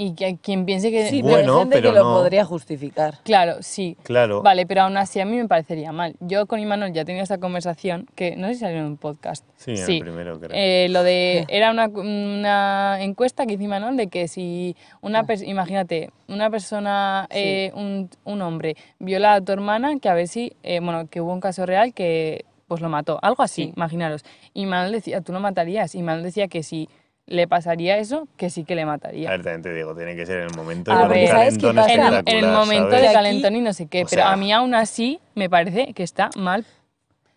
[0.02, 1.10] Y que quien piense que...
[1.10, 2.14] Sí, Bueno, pero hay gente pero que lo no.
[2.16, 3.16] podría justificar.
[3.26, 3.98] Claro, sí.
[4.04, 4.42] claro.
[4.42, 6.16] Vale, pero aún así a mí me parecería mal.
[6.22, 8.96] Yo con Imanol ya he tenido esta conversación, que no sé si salió en un
[8.98, 9.46] podcast.
[9.58, 10.52] Sí, en el primero creo.
[10.54, 15.52] Eh, lo de era una, una encuesta que hizo Imanol de que si una persona,
[15.52, 20.54] imagínate, una persona, eh, un, un hombre viola a tu hermana, que a ver si,
[20.64, 23.74] eh, bueno, que hubo un caso real que pues lo mató, algo así, Sí.
[23.76, 24.24] imaginaros.
[24.54, 25.94] Y Imanol decía, tú lo matarías.
[25.94, 26.88] Y Imanol decía que si
[27.30, 29.30] le pasaría eso, que sí que le A mataría.
[29.30, 31.62] ver, también te digo, tiene que ser en el momento A ver, un ¿sabes qué
[31.62, 31.94] calentón pasa?
[31.94, 33.08] En, el- espectacular, en el momento ¿sabes?
[33.08, 35.94] de calentón y no sé qué, o pero sea- a mí aún así me parece
[35.94, 36.66] que está mal.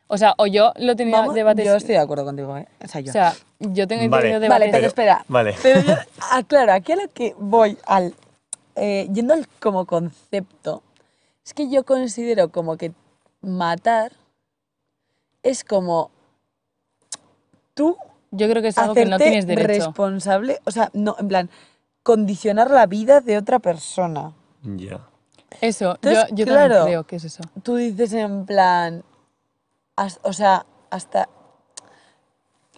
[0.09, 1.65] O sea, o yo lo tenía Vamos, debates...
[1.65, 2.67] yo estoy de acuerdo contigo, ¿eh?
[2.85, 3.11] O sea, yo.
[3.11, 4.23] O sea, yo tengo Vale.
[4.31, 4.73] tenido vale, debates...
[4.73, 5.25] pero espera.
[5.29, 5.55] Vale.
[5.63, 5.95] Pero yo,
[6.31, 8.15] ah, claro, aquí a lo que voy, al,
[8.77, 10.83] eh, yendo al como concepto,
[11.47, 12.93] es que yo considero como que
[13.41, 14.13] matar
[15.43, 16.11] es como
[17.75, 17.97] tú
[18.33, 19.87] Yo creo que es algo que no tienes derecho.
[19.87, 21.51] responsable, o sea, no, en plan,
[22.03, 24.33] condicionar la vida de otra persona.
[24.63, 25.01] Ya.
[25.61, 26.75] Eso, Entonces, yo, yo claro.
[26.77, 27.43] también creo que es eso.
[27.63, 29.05] Tú dices en plan,
[30.23, 31.29] o sea, hasta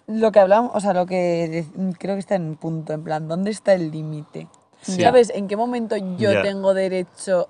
[0.07, 3.05] lo que hablamos, o sea, lo que de- creo que está en un punto, en
[3.05, 4.49] plan, ¿dónde está el límite?
[4.83, 5.01] Sí.
[5.01, 5.31] ¿Sabes?
[5.35, 7.49] ¿En qué momento yo tengo derecho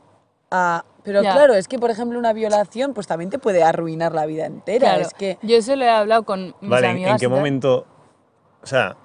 [0.50, 0.84] a...
[1.02, 1.32] Pero Ya.
[1.32, 4.88] claro, es que, por ejemplo, una violación, pues también te puede arruinar la vida entera.
[4.90, 5.36] Claro, Es que...
[5.42, 7.12] yo eso lo he hablado con mis Vale, ¿en- amigas.
[7.12, 7.86] ¿en qué momento?
[8.64, 8.96] O sea,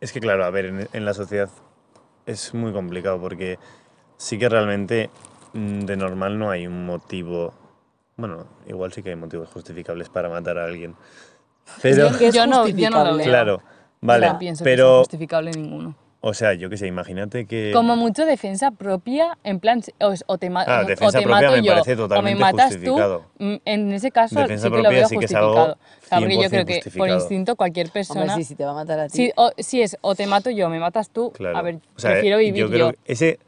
[0.00, 1.50] es que claro, a ver, en, en la sociedad
[2.26, 3.58] es muy complicado porque
[4.16, 5.10] sí que realmente
[5.52, 7.52] mm, de normal no hay un motivo.
[8.16, 10.94] Bueno, igual sí que hay motivos justificables para matar a alguien.
[11.82, 13.16] Pero, que es yo, no, yo no lo justificable.
[13.16, 13.26] veo.
[13.26, 13.62] claro,
[14.00, 15.94] vale, no pienso que sea pero, justificable ninguno.
[16.26, 17.70] O sea, yo qué sé, imagínate que.
[17.74, 19.82] Como mucho defensa propia, en plan,
[20.26, 22.40] o, te, ma- Ah, o defensa te propia mato me yo, parece o me totalmente
[22.40, 23.26] matas justificado.
[23.38, 25.72] tú, mm, en ese caso Defensa sí que lo veo sí que es algo justificado.
[25.74, 28.34] O sea, porque yo 100% creo que por instinto cualquier Hombre, persona...
[28.36, 29.16] sí, si te va a matar a ti.
[29.18, 31.58] si, o, si es o te mato yo, me matas tú, Claro.
[31.58, 33.38] a ver, O sea, prefiero vivir yo creo que ese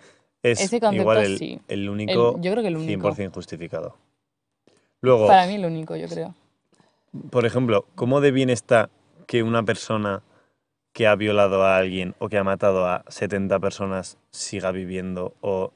[0.42, 1.58] es Ese concepto igual el, sí.
[1.68, 3.10] el único, El- yo creo que el único.
[3.14, 3.96] 100% justificado.
[5.00, 6.34] Luego, Para mí el único, yo creo.
[7.30, 8.90] por ejemplo, ¿cómo de bien está
[9.26, 10.22] que una persona
[10.96, 15.34] que ha violado a alguien o que ha matado a 70 personas siga viviendo?
[15.42, 15.70] O...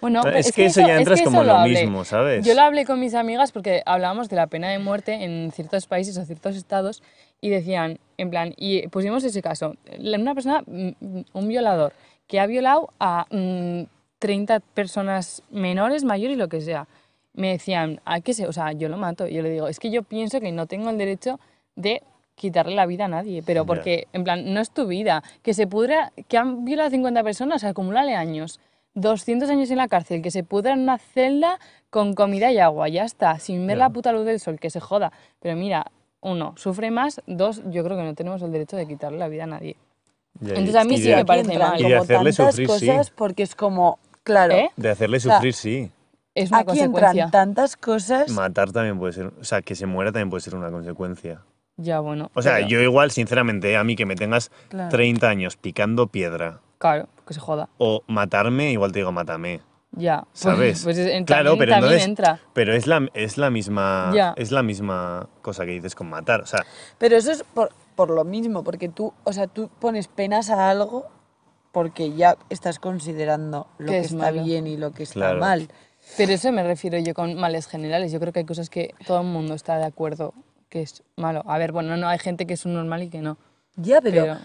[0.00, 2.46] Bueno, pero es, que eso ya es entras que como lo mismo, ¿sabes?
[2.46, 5.84] Yo lo hablé con mis amigas porque hablábamos de la pena de muerte en ciertos
[5.86, 7.02] países o ciertos estados
[7.42, 10.92] y decían, en plan, y pusimos ese caso, una persona, mm,
[11.34, 11.92] un violador,
[12.26, 13.82] que ha violado a mm,
[14.18, 16.88] 30 personas menores, mayores, lo que sea.
[17.34, 18.46] Me decían, ¿a qué se?
[18.46, 19.28] O sea, yo lo mato.
[19.28, 21.38] Y yo le digo, es que yo pienso que no tengo el derecho
[21.76, 22.02] de
[22.34, 25.22] quitarle la vida a nadie, pero porque, en plan, no es tu vida.
[25.42, 28.60] Que se pudra, que han violado a 50 personas, acumúlale años.
[28.94, 31.58] 200 años en la cárcel, que se pudra en una celda
[31.90, 34.80] con comida y agua, ya está, sin ver la puta luz del sol, que se
[34.80, 35.12] joda.
[35.40, 35.86] Pero mira,
[36.20, 39.44] uno, sufre más, dos, yo creo que no tenemos el derecho de quitarle la vida
[39.44, 39.76] a nadie.
[40.40, 41.78] Entonces a mí sí de- me parece mal.
[41.80, 42.86] Y de como hacerle tantas sufrir, sí.
[42.86, 44.70] cosas porque es como, claro, ¿Eh?
[44.76, 45.90] De hacerle sea, sufrir, sí.
[46.34, 47.24] Es una aquí consecuencia.
[47.24, 48.30] entran tantas cosas.
[48.30, 51.42] Matar también puede ser, o sea, que se muera también puede ser una consecuencia.
[51.76, 52.30] Ya, bueno.
[52.34, 54.90] O sea, pero- yo igual, sinceramente, a mí que me tengas Claro.
[54.90, 57.68] 30 años picando piedra Claro, que se joda.
[57.78, 59.60] o matarme, igual te digo, mátame.
[59.92, 60.20] Ya.
[60.32, 60.84] pues- ¿Sabes?
[60.84, 62.40] Pues, es- en- Claro, también, pero también entonces- entra.
[62.52, 64.34] Pero es la, es la misma Ya.
[64.36, 66.40] es la misma cosa que dices con matar.
[66.42, 66.64] O sea,
[66.98, 70.70] Pero eso es por, por lo mismo, porque tú, o sea, tú pones penas a
[70.70, 71.06] algo
[71.72, 74.44] porque ya estás considerando lo Que que, es está malo.
[74.44, 75.40] bien y lo que está Claro.
[75.40, 75.68] mal.
[76.16, 78.12] Pero eso me refiero yo con males generales.
[78.12, 80.34] Yo creo que hay cosas que todo el mundo está de acuerdo
[80.74, 81.44] que es malo.
[81.46, 83.38] A ver, bueno, no hay gente que es un normal y que no.
[83.76, 84.22] Ya, pero...
[84.22, 84.38] Pero,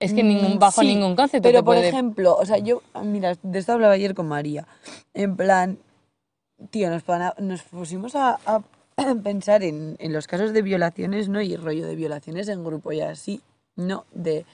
[0.00, 2.82] es que ningún, Mm, bajo sí, ningún concepto Pero, te por ejemplo, o sea, yo,
[3.04, 4.66] mira, de esto hablaba ayer con María.
[5.14, 5.78] En plan,
[6.70, 7.04] tío, nos,
[7.38, 8.60] nos pusimos a, a
[9.22, 11.40] pensar en, en los casos de violaciones, ¿no?
[11.40, 13.40] Y rollo de violaciones en grupo y así,
[13.76, 14.04] ¿no?
[14.12, 14.44] De...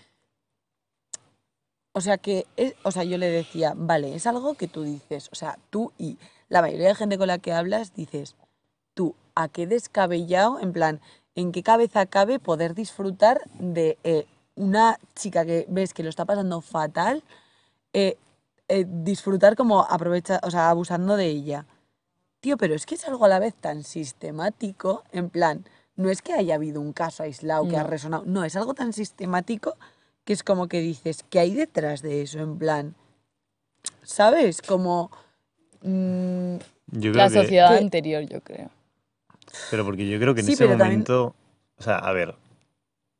[1.92, 5.30] O sea, que, es, o sea, yo le decía, vale, es algo que tú dices,
[5.32, 6.18] o sea, tú y
[6.50, 8.36] la mayoría de gente con la que hablas dices,
[8.92, 10.58] tú, ¿a qué descabellado?
[10.60, 11.00] En plan,
[11.34, 16.24] ¿en qué cabeza cabe poder disfrutar de eh, una chica que ves que lo está
[16.24, 17.22] pasando fatal,
[17.92, 18.16] eh,
[18.68, 21.66] eh, disfrutar como aprovecha, o sea, abusando de ella?
[22.40, 25.64] Tío, pero es que es algo a la vez tan sistemático, en plan,
[25.96, 28.92] no es que haya habido un caso aislado que ha resonado, no, es algo tan
[28.92, 29.76] sistemático
[30.24, 32.38] que es como que dices, ¿qué hay detrás de eso?
[32.40, 32.94] En plan,
[34.02, 34.62] ¿sabes?
[34.62, 35.10] Como...
[35.82, 36.56] mm,
[36.92, 38.70] yo creo La sociedad que- anterior, yo creo.
[39.70, 41.34] Pero porque yo creo que en Sí, ese pero también- momento,
[41.78, 42.34] o sea, a ver,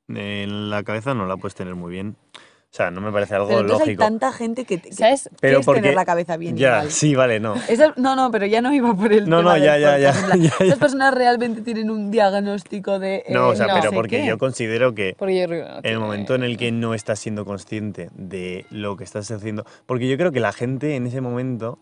[0.08, 2.16] en la cabeza no la puedes tener muy bien.
[2.34, 4.02] O sea, no me parece algo Pero entonces hay lógico.
[4.04, 5.24] tanta gente que, que ¿Sabes?
[5.28, 6.90] Pero quieres porque tener la cabeza bien ya, igual.
[6.90, 7.54] sí, vale, no.
[7.68, 10.12] Esa- no, no, pero ya no iba por el No, tema no, ya, ya, ya,
[10.28, 10.52] ya, ya.
[10.64, 13.24] Esas personas realmente tienen un diagnóstico de...
[13.28, 14.26] No, o eh, sea, no pero sé porque qué.
[14.26, 16.94] yo considero que Porque yo creo que no en el momento en el que no
[16.94, 21.06] estás siendo consciente de lo que estás haciendo, porque yo creo que la gente en
[21.06, 21.78] ese momento,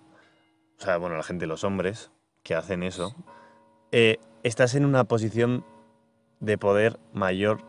[0.76, 2.10] o sea, bueno, la gente, los hombres
[2.42, 3.14] que hacen eso,
[3.92, 5.64] eh, estás en una posición
[6.40, 7.60] de poder mayor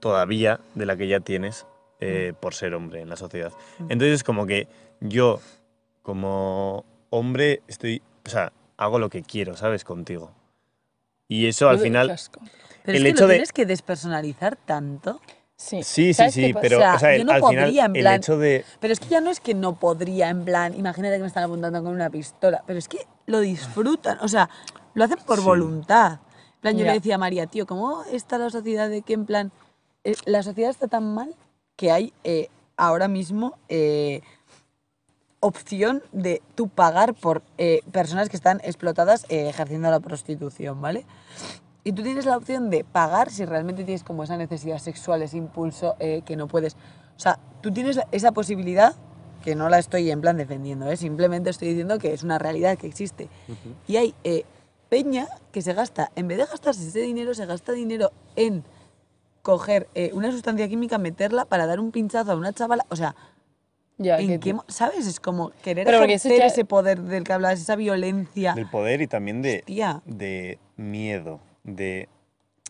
[0.00, 1.66] todavía de la que ya tienes
[2.00, 3.52] eh, por ser hombre en la sociedad.
[3.78, 3.86] Mm.
[3.92, 4.66] Entonces, como que
[5.00, 5.40] yo,
[6.02, 9.84] como hombre, estoy, o sea, hago lo que quiero, ¿sabes?
[9.84, 10.32] Contigo.
[11.28, 12.10] Y eso al final...
[12.10, 12.40] asco.
[12.84, 15.20] Pero el es que hecho lo de- tienes que despersonalizar tanto.
[15.56, 17.96] Sí, Sí, sí, pero O sea, o sea, yo el- no al final podría, en
[17.96, 18.64] el hecho de...
[18.80, 21.44] Pero es que ya no es que no podría, en plan, imagínate que me están
[21.44, 24.50] apuntando con una pistola, pero es que lo disfrutan, o sea,
[24.94, 25.44] lo hacen por Sí.
[25.44, 26.20] voluntad.
[26.54, 26.92] En plan, yo Ya.
[26.92, 29.52] le decía a María, tío, ¿cómo está la sociedad de que, en plan,
[30.04, 31.34] eh, la sociedad está tan mal
[31.76, 34.20] que hay eh, ahora mismo eh,
[35.40, 41.04] opción de tú pagar por eh, personas que están explotadas eh, ejerciendo la prostitución, ¿vale?
[41.84, 45.36] Y tú tienes la opción de pagar si realmente tienes como esa necesidad sexual, ese
[45.36, 46.74] impulso eh, que no puedes.
[46.74, 48.94] O sea, tú tienes esa posibilidad,
[49.42, 50.96] que no la estoy en plan defendiendo, ¿eh?
[50.96, 53.28] simplemente estoy diciendo que es una realidad que existe.
[53.88, 54.44] Y hay eh,
[54.92, 58.62] peña que se gasta, en vez de gastarse ese dinero, se gasta dinero en
[59.40, 62.84] coger eh, una sustancia química, meterla para dar un pinchazo a una chavala.
[62.90, 63.14] O sea,
[63.96, 65.06] Ya, ¿en que- qué mo- ¿sabes?
[65.06, 68.52] Es como querer Pero porque eso ejercer ya- ese poder del que hablas, esa violencia.
[68.52, 70.02] del poder y también de, Hostia.
[70.04, 72.10] de miedo, de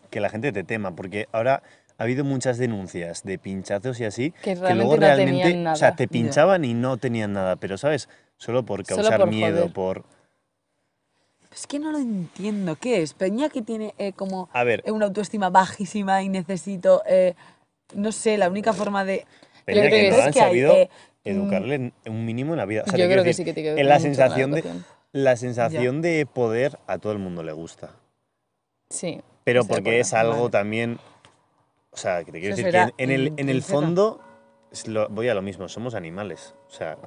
[0.09, 1.61] que la gente te tema, porque ahora
[1.97, 5.75] ha habido muchas denuncias de pinchazos y así, Que luego realmente no tenían realmente, o
[5.75, 5.95] sea, nada.
[5.97, 6.09] te Ya.
[6.09, 8.07] pinchaban y no tenían nada, pero ¿sabes?
[8.37, 9.73] Solo por Solo causar por miedo, joder.
[9.73, 10.05] por...
[11.53, 12.75] Es que no lo entiendo.
[12.75, 13.13] ¿Qué es?
[13.13, 17.35] Peña que tiene eh, como A ver, eh, una autoestima bajísima y necesito, eh,
[17.93, 19.25] no sé, la única forma de...
[19.65, 20.89] Peña creo que que no han que hay, sabido eh,
[21.23, 22.83] educarle un mínimo en la vida.
[22.85, 24.51] O sea, Yo creo que sí que tiene que en ver la con la sensación
[24.51, 24.85] de educación.
[25.11, 27.91] la sensación de poder a todo el mundo le gusta.
[28.89, 29.21] Sí.
[29.43, 30.49] Pero porque es algo Vale.
[30.49, 30.99] también.
[31.91, 34.19] O sea, que te quiero Eso decir que en, en el, en el fondo
[34.87, 36.55] lo- voy a lo mismo, somos animales.
[36.67, 36.97] O sea,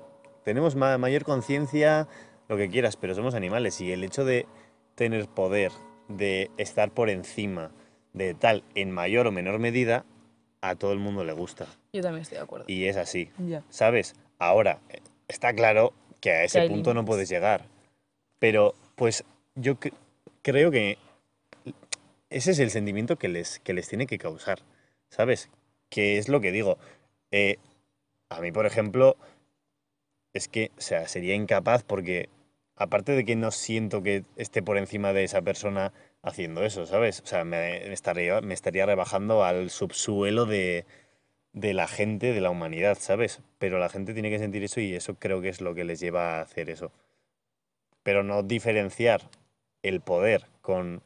[0.44, 2.06] tenemos ma- mayor conciencia,
[2.48, 3.80] lo que quieras, pero somos animales.
[3.80, 4.46] Y el hecho de
[4.94, 5.72] tener poder,
[6.08, 7.70] de estar por encima
[8.12, 10.04] de tal, en mayor o menor medida,
[10.60, 11.66] a todo el mundo le gusta.
[11.92, 12.64] Yo también estoy de acuerdo.
[12.68, 13.30] Y es así.
[13.38, 13.62] Ya.
[13.68, 14.14] ¿Sabes?
[14.38, 17.64] Ahora, eh, está claro que a ese punto no puedes llegar.
[18.38, 19.92] Pero, pues, yo cre-
[20.42, 20.98] creo que
[22.30, 24.60] ese es el sentimiento que les, que les tiene que causar.
[25.10, 25.50] ¿Sabes?
[25.88, 26.78] Que es lo que digo.
[27.30, 27.58] Eh,
[28.28, 29.16] a mí, por ejemplo,
[30.32, 32.28] es que, o sea, sería incapaz porque,
[32.76, 37.20] aparte de que no siento que esté por encima de esa persona haciendo eso, ¿sabes?
[37.20, 40.84] O sea, me, estaría rebajando al subsuelo de,
[41.52, 43.40] de la gente, de la humanidad, ¿sabes?
[43.58, 46.00] Pero la gente tiene que sentir eso y eso creo que es lo que les
[46.00, 46.92] lleva a hacer eso.
[48.02, 49.22] Pero no diferenciar
[49.82, 51.02] el poder con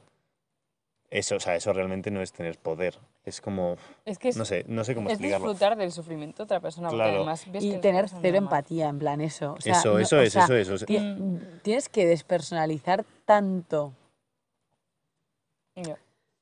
[1.11, 2.98] eso, o sea, eso realmente no es tener poder.
[3.24, 5.48] Es como, Es que es, no sé, no sé cómo es explicarlo.
[5.48, 6.88] disfrutar del sufrimiento de otra persona.
[6.88, 7.16] Porque Claro.
[7.18, 9.52] además ves que Y tener cero empatía, en plan eso.
[9.52, 10.68] O sea, Eso, no- eso o es, sea, eso es.
[10.70, 11.61] o sea, ti- Mm.
[11.62, 13.92] Tienes que despersonalizar tanto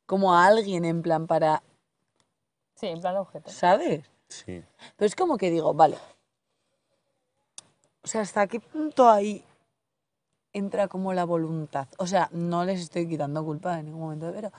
[0.06, 1.62] como a alguien, en plan, para...
[2.74, 3.50] Sí, en plan objeto.
[3.50, 4.04] ¿Sabes?
[4.28, 4.62] sí.
[4.96, 5.96] Pero es como que digo, vale.
[8.02, 9.44] O sea, ¿hasta qué punto ahí
[10.52, 11.88] entra como la voluntad?
[11.98, 14.50] O sea, no les estoy quitando culpa en ningún momento, pero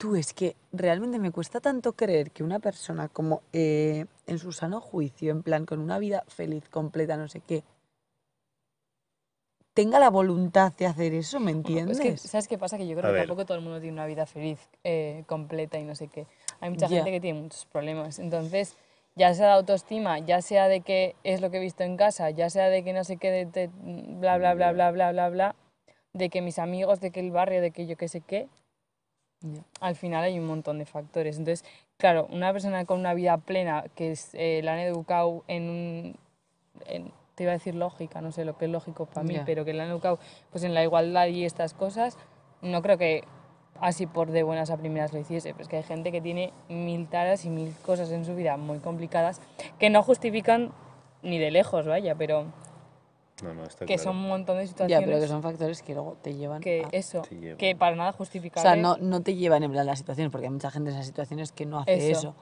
[0.00, 4.50] tú es que realmente me cuesta tanto creer que una persona como eh, en su
[4.50, 7.62] sano juicio, en plan, con una vida feliz, completa, no sé qué,
[9.74, 11.98] tenga la voluntad de hacer eso, ¿me Bueno, entiendes?
[12.00, 12.78] Es que, ¿sabes qué pasa?
[12.78, 13.26] Que yo A creo que ver.
[13.26, 16.26] tampoco todo el mundo tiene una vida feliz, eh, completa y no sé qué.
[16.60, 18.18] Hay mucha gente que tiene muchos problemas.
[18.18, 18.76] Entonces,
[19.16, 22.30] ya sea de autoestima, ya sea de que es lo que he visto en casa,
[22.30, 23.70] ya sea de que no sé qué, de, de-
[24.18, 25.54] bla, bla, bla, bla, bla, bla, bla,
[26.14, 28.48] de que mis amigos, de que el barrio, de que yo qué sé qué.
[29.80, 31.38] Al final hay un montón de factores.
[31.38, 31.64] Entonces,
[31.96, 36.16] claro, una persona con una vida plena, que es, eh, la han educado en un...
[36.86, 39.64] en- te iba a decir lógica, no sé lo que es lógico para mí, pero
[39.64, 40.18] que la han educado
[40.50, 42.18] pues, en la igualdad y estas cosas,
[42.60, 43.24] no creo que
[43.80, 45.52] así por de buenas a primeras lo hiciese.
[45.52, 48.58] Pero es que hay gente que tiene mil taras y mil cosas en su vida
[48.58, 49.40] muy complicadas
[49.78, 50.72] que no justifican
[51.22, 52.44] ni de lejos, vaya, pero
[53.42, 54.02] No, no, está que claro.
[54.02, 56.84] son un montón de Ya, situaciones pero que son factores que luego te llevan que
[56.84, 56.88] a...
[56.92, 57.56] eso, llevan.
[57.58, 58.62] que para nada O justifican.
[58.62, 61.06] sea, no, no te llevan en plan las situaciones, porque hay mucha gente en esas
[61.06, 62.18] situaciones que no hace Eso.
[62.20, 62.34] eso.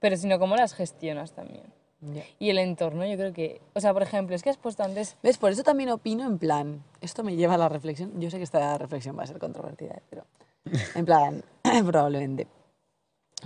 [0.00, 1.64] Pero sino cómo las gestionas también.
[2.00, 2.24] Ya.
[2.38, 5.16] Y el entorno, yo creo que, o sea, por ejemplo, es que has puesto antes,
[5.22, 5.36] ¿Ves?
[5.36, 8.44] Por eso también opino en plan, esto me lleva a la reflexión, yo sé que
[8.44, 10.02] esta reflexión va a ser controvertida, ¿eh?
[10.08, 10.24] pero
[10.94, 11.44] en plan,
[11.86, 12.46] probablemente.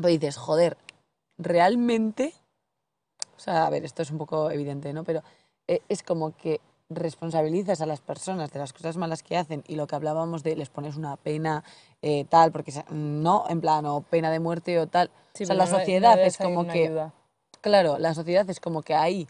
[0.01, 0.77] Pues dices, joder,
[1.37, 2.33] realmente,
[3.37, 5.03] o sea, a ver, esto es un poco evidente, ¿no?
[5.05, 5.23] Pero
[5.67, 9.77] eh, es como que responsabilizas a las personas de las cosas malas que hacen y
[9.77, 11.65] lo que hablábamos de les pones una pena
[12.03, 15.11] eh, tal, porque no, en plan, o pena de muerte o tal.
[15.33, 17.13] Sí, o sea, la no le- no sociedad es como que, ayuda.
[17.61, 19.27] claro, la sociedad es como que ahí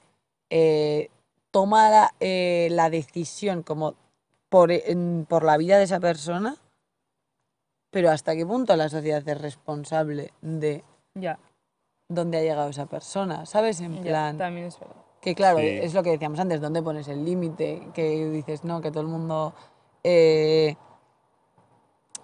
[0.50, 1.10] eh,
[1.50, 3.94] toma la, eh, la decisión como
[4.48, 6.56] por, en- por la vida de esa persona,
[7.90, 10.82] pero hasta qué punto la sociedad es responsable de
[11.14, 11.38] Ya,
[12.08, 13.80] dónde ha llegado esa persona, ¿sabes?
[13.80, 14.96] En ya, plan, también es verdad.
[15.24, 15.66] Que claro, Sí.
[15.66, 17.88] es lo que decíamos antes, ¿dónde pones el límite?
[17.94, 19.54] Que dices, no, que todo el mundo,
[20.02, 20.76] eh,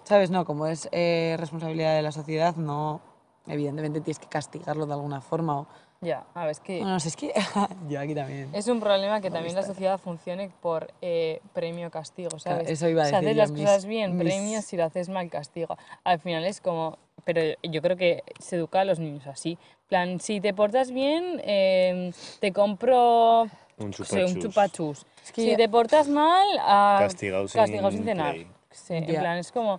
[0.04, 0.30] ¿sabes?
[0.30, 3.00] No, como es eh, responsabilidad de la sociedad, no,
[3.46, 5.60] evidentemente tienes que castigarlo de alguna forma.
[5.60, 5.66] O,
[6.02, 7.32] Ya, a ver, es que bueno, no sé, es que
[7.88, 8.50] yo aquí también.
[8.52, 12.70] es un problema que No también la sociedad funcione por eh, premio-castigo, Claro, ¿sabes?
[12.70, 14.84] eso iba a si decir haces yo, las mis- cosas bien, mis- premio, si lo
[14.84, 15.76] haces mal, castigo.
[16.04, 16.98] Al final es como...
[17.24, 19.58] Pero yo creo que se educa a los niños así.
[19.90, 23.42] Plan, si te portas bien, eh, te compro
[23.76, 24.38] Un sé, un.
[25.22, 28.35] Es que si ya- te portas mal, ah, Castigado sin castigado sin cenar.
[28.70, 29.20] Sí, en Ya.
[29.20, 29.79] plan, es como...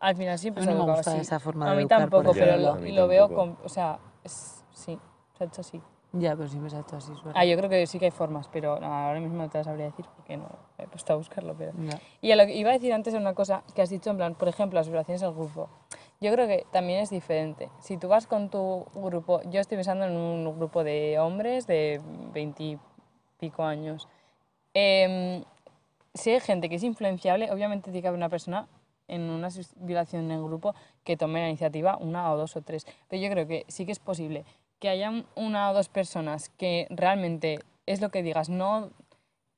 [0.00, 1.20] Al final siempre A se no me gusta así.
[1.20, 2.68] esa forma A de mí educar, tampoco, pero ejemplo.
[2.68, 3.56] lo, A mí lo veo tampoco.
[3.58, 3.66] con...
[3.66, 4.98] O sea, es- sí,
[5.36, 5.80] se ha hecho así.
[6.12, 7.32] Ya, pero se ha hecho así, verdad.
[7.36, 9.66] Ah, yo creo que sí que hay formas, pero no, ahora mismo no te las
[9.66, 11.54] sabría decir porque no he puesto a buscarlo.
[11.56, 11.72] Pero...
[11.78, 12.00] Ya.
[12.20, 14.34] Y a lo que iba a decir antes una cosa que has dicho, en plan,
[14.34, 15.68] por ejemplo, las vibraciones del grupo.
[16.20, 17.70] Yo creo que también es diferente.
[17.80, 22.00] Si tú vas con tu grupo, yo estoy pensando en un grupo de hombres de
[22.32, 22.78] 20 y
[23.38, 24.08] pico años.
[24.74, 25.44] Em,
[26.12, 28.68] si hay gente que es influenciable, obviamente tiene que haber una persona
[29.08, 32.86] en una violación en grupo que tome la iniciativa, una o dos o tres.
[33.08, 34.44] Pero yo creo que sí que es posible
[34.80, 38.90] que haya un- una o dos personas que realmente es lo que digas, no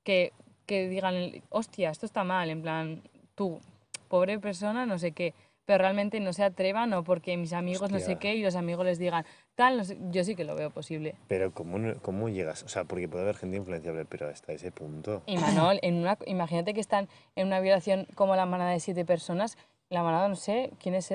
[0.05, 0.33] que,
[0.67, 1.15] que digan,
[1.49, 3.03] hostia, esto está mal, en plan,
[3.35, 3.61] tú,
[4.09, 5.33] pobre persona, no sé qué,
[5.65, 8.85] pero realmente no se atrevan o porque mis amigos no sé qué y los amigos
[8.85, 11.15] les digan, tal, no sé- yo sí que lo veo posible.
[11.29, 12.65] Pero ¿cómo, ¿cómo llegas?
[12.65, 15.23] O sea, porque puede haber gente influenciable, pero hasta ese punto.
[15.27, 19.05] Y Manol, en una, imagínate que están en una violación como la manada de siete
[19.05, 19.57] personas,
[19.89, 21.13] la manada no sé quién es,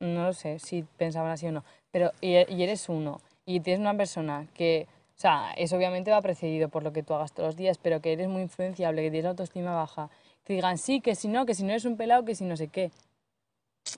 [0.00, 3.80] no lo sé si pensaban así o no, pero y, y eres uno y tienes
[3.80, 7.46] una persona que, o sea, eso obviamente va precedido por lo que tú hagas todos
[7.50, 10.10] los días, pero que eres muy influenciable, que tienes la autoestima baja,
[10.44, 12.56] te digan sí, que si no, que si no eres un pelado, que si no
[12.56, 12.90] sé qué.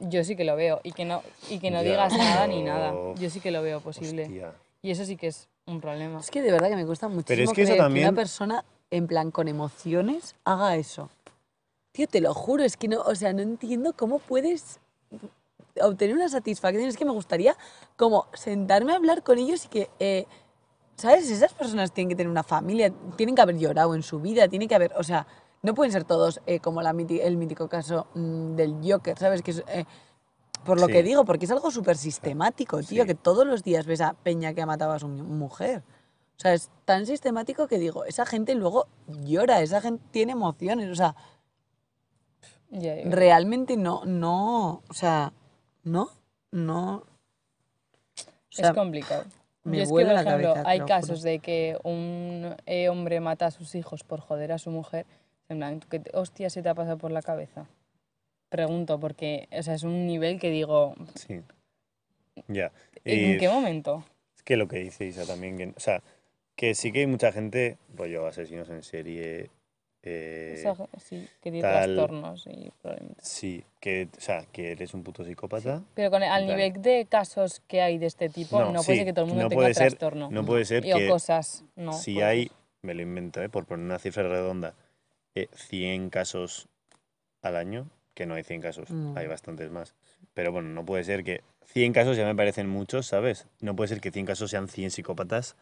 [0.00, 2.62] Yo sí que lo veo y que no, y que no Ya, digas nada ni
[2.62, 2.90] nada.
[2.90, 4.24] pero- Yo sí que lo veo posible.
[4.24, 4.52] Hostia.
[4.82, 6.20] Y eso sí que es un problema.
[6.20, 8.64] Es que de verdad que me cuesta muchísimo que eso creer que también- una persona,
[8.90, 11.08] en plan, con emociones, haga eso.
[11.92, 14.78] Tío, te lo juro, es que no, o sea, no entiendo cómo puedes
[15.82, 16.84] obtener una satisfacción.
[16.86, 17.56] Es que me gustaría
[17.96, 20.26] como sentarme a hablar con ellos y que, eh,
[20.96, 21.30] ¿sabes?
[21.30, 24.66] Esas personas tienen que tener una familia, tienen que haber llorado en su vida, tiene
[24.68, 25.26] que haber, o sea,
[25.62, 29.42] no pueden ser todos eh, como la miti- el mítico caso mm, del Joker, ¿sabes?
[29.42, 29.84] Que es, eh,
[30.64, 30.92] por lo Sí.
[30.92, 33.06] que digo, porque es algo súper sistemático, tío, Sí.
[33.08, 35.82] que todos los días ves a Peña que ha matado a su mu- mujer.
[36.36, 40.88] O sea, es tan sistemático que digo, esa gente luego llora, esa gente tiene emociones,
[40.90, 41.16] o sea,
[42.70, 43.10] Ya, ya.
[43.10, 45.32] realmente no, no, o sea,
[45.90, 46.10] no,
[46.52, 46.96] no.
[46.96, 47.04] O
[48.50, 49.24] sea, es complicado.
[49.64, 53.20] me Yo es que, por la ejemplo, cabeza, hay casos de que un eh, hombre
[53.20, 55.06] mata a sus hijos por joder a su mujer.
[55.48, 57.66] En plan, ¿qué te- hostia se te ha pasado por la cabeza?
[58.48, 61.42] Pregunto, porque o sea, es un nivel que digo, Sí.
[62.48, 62.72] Ya.
[63.04, 64.04] ¿en Y qué momento?
[64.36, 66.02] es que lo que dice Isa también, que, o sea,
[66.56, 69.50] que sí que hay mucha gente, rollo asesinos en serie,
[70.10, 73.16] eh, ge- sí, que tiene tal- trastornos y problemas.
[73.22, 75.82] sí, que, o sea, que eres un puto psicópata.
[75.94, 78.82] Pero con el, al plan- nivel de casos que hay de este tipo, no, No,
[78.82, 80.30] puede sí, ser que todo el mundo no tenga puede ser- trastorno.
[80.30, 81.92] No puede ser Y o que cosas, no.
[81.92, 82.56] si puede hay, ser.
[82.82, 83.48] me lo invento, ¿eh?
[83.48, 84.74] por poner una cifra redonda,
[85.34, 86.68] eh, 100 casos
[87.42, 89.16] al año, que no hay 100 casos, No.
[89.16, 89.94] hay bastantes más.
[90.34, 93.46] Pero bueno, no puede ser que 100 casos ya me parecen muchos, ¿sabes?
[93.60, 95.54] No puede ser que 100 casos sean 100 psicópatas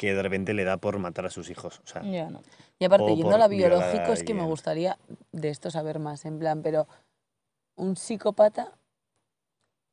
[0.00, 1.82] que de repente le da por matar a sus hijos.
[1.84, 2.40] O sea, Ya no.
[2.78, 4.96] Y aparte, yendo a lo violar a biológico, es que me gustaría
[5.32, 6.88] de esto saber más, en plan, pero
[7.76, 8.72] un psicópata,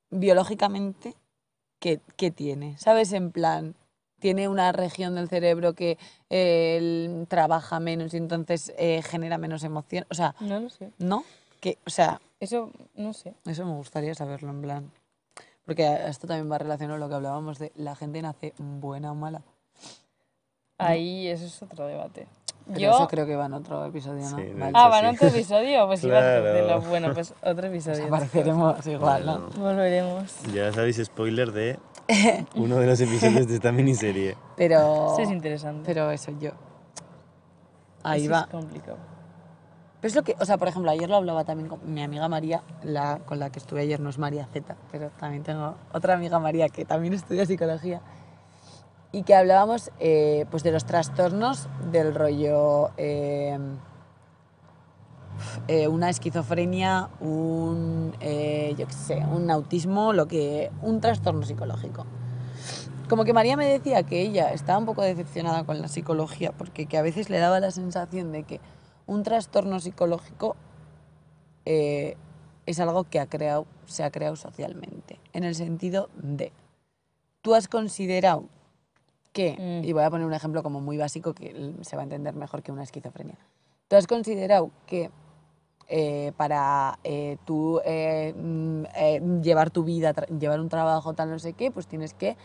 [0.09, 1.13] biológicamente,
[1.79, 2.77] ¿qué, qué tiene?
[2.77, 3.11] ¿Sabes?
[3.11, 3.75] En plan,
[4.21, 5.97] tiene una región del cerebro que
[6.29, 10.05] eh, el- trabaja menos y entonces eh, genera menos emoción.
[10.09, 10.93] O sea, No lo sé.
[10.99, 11.25] ¿no?
[11.59, 13.33] Que, o sea, Eso, no sé.
[13.45, 14.91] eso me gustaría saberlo, en plan.
[15.65, 19.15] Porque esto también va relacionado a lo que hablábamos de la gente nace buena o
[19.15, 19.41] mala.
[20.77, 22.27] Ahí eso es otro debate.
[22.67, 24.37] Pero Yo, eso creo que va en otro episodio, ¿no?
[24.37, 24.69] Sí, Vale.
[24.69, 25.15] hecho, Ah, ¿van a sí.
[25.15, 25.87] otro episodio?
[25.87, 26.43] Pues iba a Claro.
[26.43, 26.81] decirlo.
[26.81, 28.05] Bueno, pues otro episodio.
[28.07, 29.39] Apareceremos igual, ¿no?
[29.39, 30.41] Bueno, Volveremos.
[30.53, 31.79] ya sabéis spoiler de
[32.55, 34.35] uno de los episodios de esta miniserie.
[34.57, 35.83] Pero, Eso es interesante.
[35.85, 36.51] pero eso, yo.
[38.03, 38.39] Ahí Eso va.
[38.41, 38.97] Es complicado.
[40.01, 42.27] Pero es lo que, o sea, por ejemplo, ayer lo hablaba también con mi amiga
[42.27, 46.13] María, la con la que estuve ayer, no es María Z, pero también tengo otra
[46.13, 48.01] amiga María que también estudia psicología,
[49.11, 53.57] y que hablábamos eh, pues de los trastornos del rollo, eh,
[55.67, 62.05] eh, una esquizofrenia, un, eh, yo qué sé, un autismo, lo que, un trastorno psicológico.
[63.07, 66.87] Como que María me decía que ella estaba un poco decepcionada con la psicología, porque
[66.87, 68.59] que a veces le daba la sensación de que
[69.05, 70.57] un trastorno psicológico
[71.65, 76.53] es algo que ha creado, se ha creado socialmente, en el sentido de,
[77.41, 78.45] tú has considerado
[79.37, 79.85] que, Mm.
[79.85, 82.63] y voy a poner un ejemplo como muy básico que se va a entender mejor
[82.63, 83.37] que una esquizofrenia,
[83.87, 85.11] tú has considerado que
[85.89, 91.53] eh, para eh, tú eh, mm, llevar tu vida, llevar un trabajo tal no sé
[91.53, 92.35] qué, pues tienes que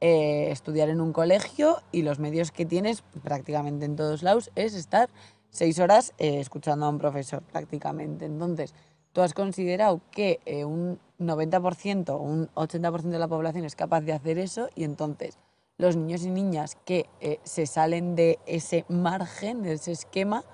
[0.00, 5.10] estudiar en un colegio y los medios que tienes prácticamente en todos lados es estar
[5.50, 8.24] seis horas escuchando a un profesor prácticamente.
[8.24, 8.74] Entonces,
[9.12, 14.12] tú has considerado que un 90% o un 80% de la población es capaz de
[14.12, 15.36] hacer eso y entonces
[15.78, 20.44] los niños y niñas que eh, se salen de ese margen, de ese esquema,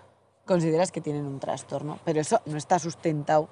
[0.44, 3.48] consideras que tienen un trastorno, pero eso no está sustentado.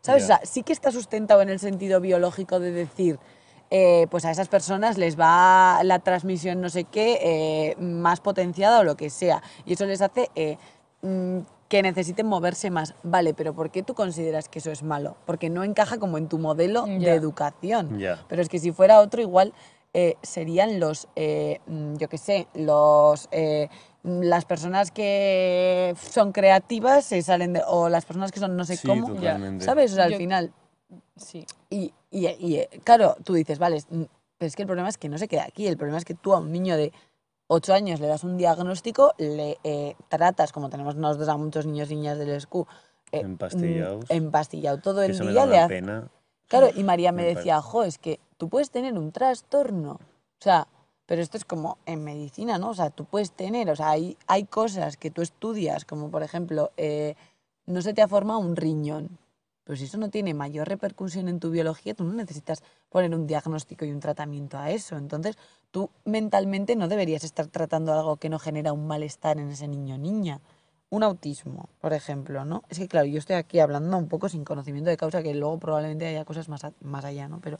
[0.00, 0.24] ¿Sabes?
[0.24, 3.18] O sea, sí que está sustentado en el sentido biológico de decir,
[3.70, 8.80] eh, pues a esas personas les va la transmisión no sé qué eh, más potenciada
[8.80, 10.30] o lo que sea, y eso les hace
[11.02, 11.38] mm,
[11.68, 12.94] que necesiten moverse más.
[13.02, 15.16] Vale, pero ¿por qué tú consideras que eso es malo?
[15.26, 17.98] Porque no encaja como en tu modelo de educación.
[17.98, 18.24] Ya.
[18.28, 19.52] Pero es que si fuera otro, igual
[19.94, 23.68] eh, serían los, eh, mm, yo qué sé, los, eh,
[24.02, 28.76] las personas que son creativas se salen de, o las personas que son no sé
[28.76, 29.64] Sí, cómo, totalmente.
[29.64, 29.92] ¿sabes?
[29.92, 30.52] O sea, al Yo- final,
[31.16, 31.46] Sí.
[31.70, 34.02] y, y- y, claro, tú dices, vale, es- mm,
[34.36, 36.14] pero es que el problema es que no se queda aquí, el problema es que
[36.14, 36.92] tú a un niño de
[37.46, 41.90] 8 años le das un diagnóstico, le eh, tratas, como tenemos nosotros a muchos niños
[41.90, 42.66] y niñas del SQ,
[43.12, 44.04] eh, mm, Empastillados.
[44.10, 46.08] empastillado todo el día, le hace- pena.
[46.48, 47.38] Claro, y María me Me parece.
[47.38, 49.92] decía, jo, es que tú puedes tener un trastorno.
[49.92, 50.68] O sea,
[51.06, 52.70] pero esto es como en medicina, ¿no?
[52.70, 56.22] O sea, tú puedes tener, o sea, hay, hay cosas que tú estudias, como por
[56.22, 57.14] ejemplo, eh,
[57.66, 59.18] no se te ha formado un riñón.
[59.64, 63.26] Pero si eso no tiene mayor repercusión en tu biología, tú no necesitas poner un
[63.26, 64.96] diagnóstico y un tratamiento a eso.
[64.96, 65.36] Entonces,
[65.70, 69.94] tú mentalmente no deberías estar tratando algo que no genera un malestar en ese niño
[69.94, 70.40] o niña.
[70.90, 72.62] Un autismo, por ejemplo, ¿no?
[72.68, 75.58] Es que, claro, yo estoy aquí hablando un poco sin conocimiento de causa, que luego
[75.58, 77.40] probablemente haya cosas más, más allá, ¿no?
[77.40, 77.56] Pero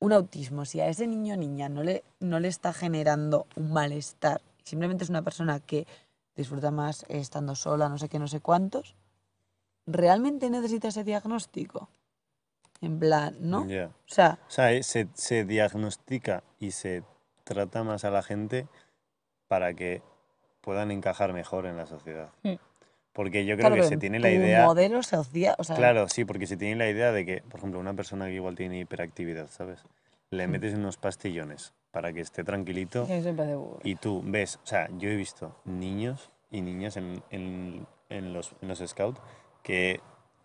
[0.00, 3.72] un autismo, si a ese niño o niña no le, no le está generando un
[3.72, 5.86] malestar, simplemente es una persona que
[6.34, 8.96] disfruta más estando sola, no sé qué, no sé cuántos,
[9.86, 11.88] ¿realmente necesita ese diagnóstico?
[12.80, 13.66] En plan, ¿no?
[13.66, 13.88] Ya.
[13.88, 17.04] O sea, O sea, eh, se, se diagnostica y se
[17.44, 18.68] trata más a la gente
[19.48, 20.02] para que
[20.62, 22.30] puedan encajar mejor en la sociedad.
[22.42, 22.54] Mm.
[23.12, 24.64] Porque yo creo claro, que se en tiene la idea...
[24.64, 27.80] modelo social, o sea, Claro, sí, porque se tiene la idea de que, por ejemplo,
[27.80, 29.84] una persona que igual tiene hiperactividad, ¿sabes?
[30.30, 30.50] Le Mm.
[30.50, 33.08] metes unos pastillones para que esté tranquilito
[33.82, 38.54] y tú ves, o sea, yo he visto niños y niñas en, en- en los,
[38.62, 39.20] en los scouts
[39.64, 40.00] que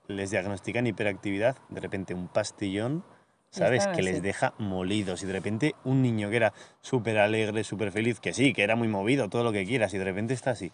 [0.08, 3.04] les diagnostican hiperactividad, de repente un pastillón,
[3.52, 3.88] ¿sabes?
[3.88, 8.20] Que les deja molidos y de repente un niño que era súper alegre, súper feliz,
[8.20, 10.72] que sí, que era muy movido, todo lo que quieras, y de repente está así,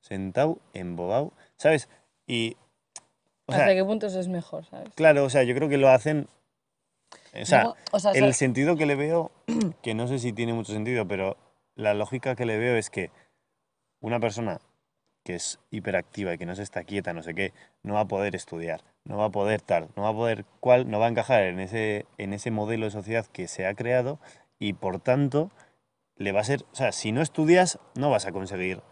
[0.00, 1.88] sentado, embobado, ¿sabes?
[2.26, 2.56] Y...
[3.46, 4.94] O sea, ¿Hasta qué punto eso es mejor, sabes?
[4.94, 6.28] Claro, o sea, yo creo que lo hacen.
[7.34, 8.36] O sea, luego, o sea, el ¿sabes?
[8.36, 9.32] sentido que le veo,
[9.82, 11.36] que no sé si tiene mucho sentido, pero
[11.74, 13.10] la lógica que le veo es que
[14.00, 14.60] una persona
[15.24, 18.08] que es hiperactiva y que no se está quieta, no sé qué, no va a
[18.08, 21.10] poder estudiar, no va a poder tal, no va a poder cuál, no va a
[21.10, 24.18] encajar en ese, en ese modelo de sociedad que se ha creado
[24.58, 25.50] y por tanto
[26.16, 28.82] le va a ser, o sea, si no estudias, no vas a conseguir.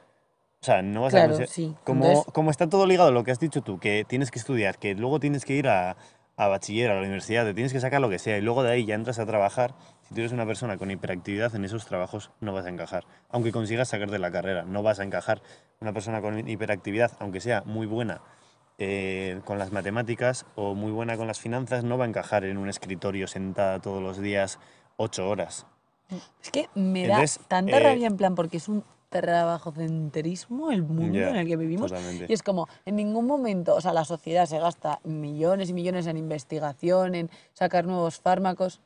[0.61, 1.49] O sea, no vas a Claro, conseguir.
[1.71, 1.77] sí.
[1.85, 4.39] Como, Entonces- como está todo ligado a lo que has dicho tú, que tienes que
[4.39, 5.97] estudiar, que luego tienes que ir a,
[6.37, 8.73] a bachiller, a la universidad, te tienes que sacar lo que sea, y luego de
[8.73, 9.75] ahí ya entras a trabajar.
[10.03, 13.05] Si tú eres una persona con hiperactividad, en esos trabajos no vas a encajar.
[13.29, 15.43] Aunque consigas sacar de la carrera, no vas a encajar.
[15.81, 18.21] Una persona con hiperactividad, aunque sea muy buena
[18.79, 22.59] eh, con las matemáticas o muy buena con las finanzas, no va a encajar en
[22.59, 24.59] un escritorio sentada todos los días
[24.97, 25.67] ocho horas.
[26.43, 31.19] Es que me da tanta eh, rabia en plan porque es un trabajocentrismo el mundo
[31.19, 31.91] Ya, en el que vivimos.
[31.91, 32.27] totalmente.
[32.29, 36.07] Y es como, en ningún momento, o sea, la sociedad se gasta millones y millones
[36.07, 38.81] en investigación, en sacar nuevos fármacos,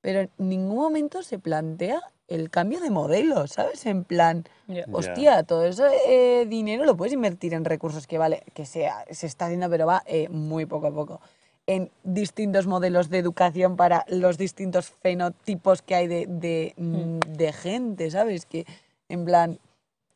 [0.00, 3.86] pero en ningún momento se plantea el cambio de modelo, ¿sabes?
[3.86, 4.44] En plan.
[4.66, 4.84] Ya.
[4.92, 9.26] hostia, todo ese eh, dinero lo puedes invertir en recursos que vale, que sea, se
[9.26, 11.20] está haciendo, pero va eh, muy poco a poco.
[11.66, 17.52] En distintos modelos de educación para los distintos fenotipos que hay de, de, mm, de
[17.52, 18.46] gente, ¿sabes?
[18.46, 18.66] Que,
[19.08, 19.58] en plan,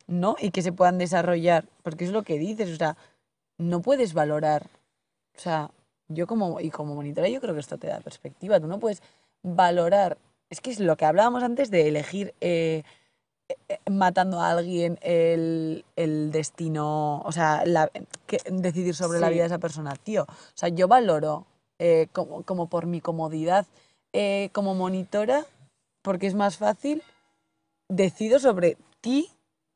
[0.07, 0.37] ¿no?
[0.41, 2.97] Y que se puedan desarrollar, porque es lo que dices, o sea,
[3.59, 4.67] no puedes valorar,
[5.37, 5.71] o sea,
[6.09, 9.03] yo como, y como monitora yo creo que esto te da perspectiva, tú no puedes
[9.43, 10.19] valorar,
[10.51, 12.83] es que es lo que hablábamos antes de elegir eh,
[13.69, 17.91] eh, matando a alguien el, el destino, o sea, la-
[18.27, 21.47] que- decidir sobre la vida de esa persona, tío, o sea, yo valoro
[21.79, 23.67] eh, como, como por mi comodidad
[24.13, 25.47] eh, como monitora,
[26.03, 27.03] porque es más fácil,
[27.95, 29.29] decido sobre ti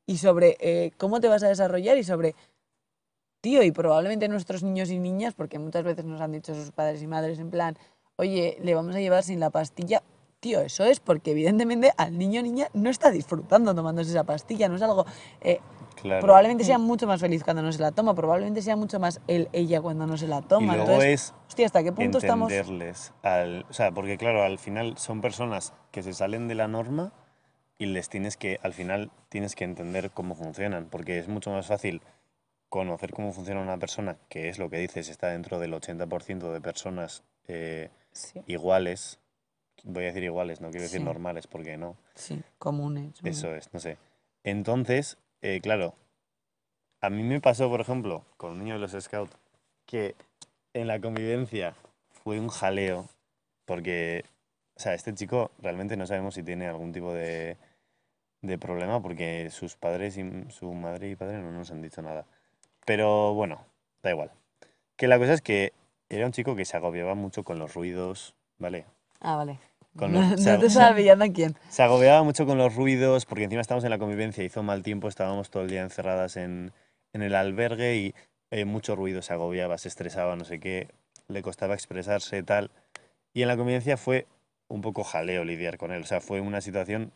[0.07, 2.35] y sobre eh, cómo te vas a desarrollar y sobre
[3.41, 7.03] tío y probablemente nuestros niños y niñas, porque muchas veces nos han dicho sus padres
[7.03, 7.77] y madres en plan,
[8.17, 10.03] oye, le vamos a llevar sin la pastilla.
[10.41, 14.69] Tío, eso es porque evidentemente al niño o niña no está disfrutando tomándose esa pastilla,
[14.69, 15.07] no es algo...
[15.41, 15.61] eh,
[15.97, 16.21] Claro.
[16.21, 19.49] Probablemente sea mucho más feliz cuando no se la toma, probablemente sea mucho más él,
[19.55, 20.77] ella cuando no se la y toma.
[20.77, 22.53] luego Entonces, es hostia, ¿hasta qué punto estamos...?
[22.53, 23.15] entenderles.
[23.23, 27.15] Al, o sea, porque claro, al final son personas que se salen de la norma
[27.79, 31.67] y les tienes que, al final, tienes que entender cómo funcionan, porque es mucho más
[31.67, 32.01] fácil
[32.69, 36.61] conocer cómo funciona una persona, que es lo que dices, está dentro del 80% de
[36.61, 38.43] personas eh, Sí.
[38.47, 39.19] iguales.
[39.85, 41.05] Voy a decir iguales, no quiero decir Sí.
[41.05, 41.97] normales, porque no.
[42.15, 43.13] Sí, comunes.
[43.23, 43.99] Eso es, no sé.
[44.43, 45.95] Entonces, eh, claro,
[47.01, 49.37] a mí me pasó, por ejemplo, con un niño de los Scouts,
[49.85, 50.15] que
[50.73, 51.75] en la convivencia
[52.25, 53.09] fue un jaleo,
[53.65, 54.25] porque,
[54.77, 57.57] o sea, este chico realmente no sabemos si tiene algún tipo de,
[58.43, 62.25] de problema, porque sus padres y su madre y padre no nos han dicho nada.
[62.85, 63.65] Pero bueno,
[64.03, 64.31] da igual.
[64.97, 65.73] Que la cosa es que
[66.09, 68.85] era un chico que se agobiaba mucho con los ruidos, ¿vale?
[69.21, 69.59] Ah, vale.
[69.97, 70.39] Con no, los- no o
[70.71, 71.57] sea, te pillando a quién.
[71.69, 75.09] se agobiaba mucho con los ruidos, porque encima estábamos en la convivencia, hizo mal tiempo,
[75.09, 76.73] estábamos todo el día encerradas en,
[77.13, 78.15] en el albergue y
[78.51, 80.89] eh, mucho ruido, se agobiaba, se estresaba, no sé qué,
[81.29, 82.71] le costaba expresarse, tal.
[83.33, 84.27] Y en la convivencia fue
[84.69, 87.11] un poco jaleo lidiar con él, o sea, fue una situación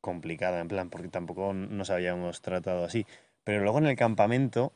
[0.00, 3.06] complicada, en plan, porque tampoco nos habíamos tratado así.
[3.44, 4.72] Pero luego en el campamento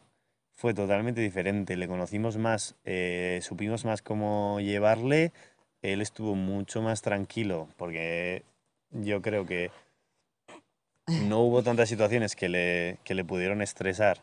[0.52, 5.32] fue totalmente diferente, le conocimos más, eh, supimos más cómo llevarle,
[5.82, 8.42] él estuvo mucho más tranquilo, porque
[8.90, 9.70] yo creo que
[11.06, 14.18] no hubo tantas situaciones que le, que le pudieron estresar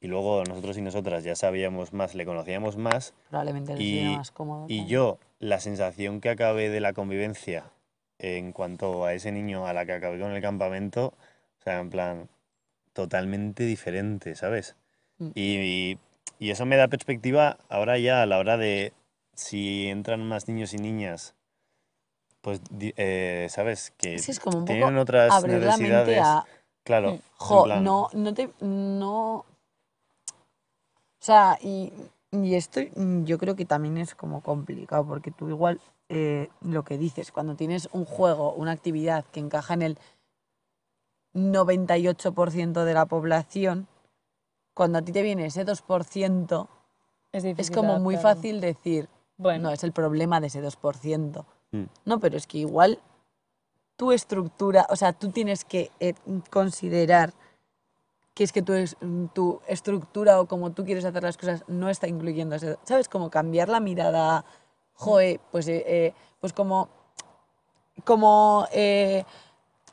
[0.00, 4.30] y luego nosotros y nosotras ya sabíamos más, le conocíamos más Probablemente le Y- más
[4.30, 4.64] cómodo.
[4.68, 4.88] y también.
[4.88, 7.70] yo la sensación que acabé de la convivencia
[8.24, 11.08] en cuanto a ese niño a la que acabé con el campamento,
[11.60, 12.28] o sea, en plan,
[12.94, 14.76] totalmente diferente, ¿sabes?
[15.18, 15.30] Mm.
[15.34, 15.98] Y,
[16.38, 18.92] y eso me da perspectiva ahora ya a la hora de
[19.34, 21.34] si entran más niños y niñas,
[22.40, 22.60] pues,
[22.96, 23.92] eh, ¿sabes?
[23.98, 26.18] Que Es como un poco tienen otras abrir la mente necesidades.
[26.22, 26.44] a...
[26.84, 27.14] Claro, Mm.
[27.14, 28.50] en Jo, plan, no, no te...
[28.60, 29.34] No...
[29.36, 29.46] O
[31.20, 31.92] sea, y,
[32.32, 32.80] y esto
[33.24, 37.54] yo creo que también es como complicado, porque tú igual eh, lo que dices, cuando
[37.56, 39.98] tienes un juego, una actividad que encaja en el
[41.34, 43.88] 98% de la población,
[44.74, 46.68] cuando a ti te viene ese 2%,
[47.32, 51.44] Es, es como muy fácil decir, Bueno, no, es el problema de ese 2%.
[51.72, 51.84] Mm.
[52.04, 53.00] No, pero es que igual
[53.96, 56.14] tu estructura, o sea, tú tienes que eh,
[56.50, 57.32] considerar
[58.34, 58.96] que es que tu, es-
[59.32, 63.08] tu estructura o como tú quieres hacer las cosas no está incluyendo ese, ¿sabes?
[63.08, 64.44] Como cambiar la mirada,
[64.94, 66.88] joe, pues, eh, eh, pues como,
[68.04, 69.24] como eh,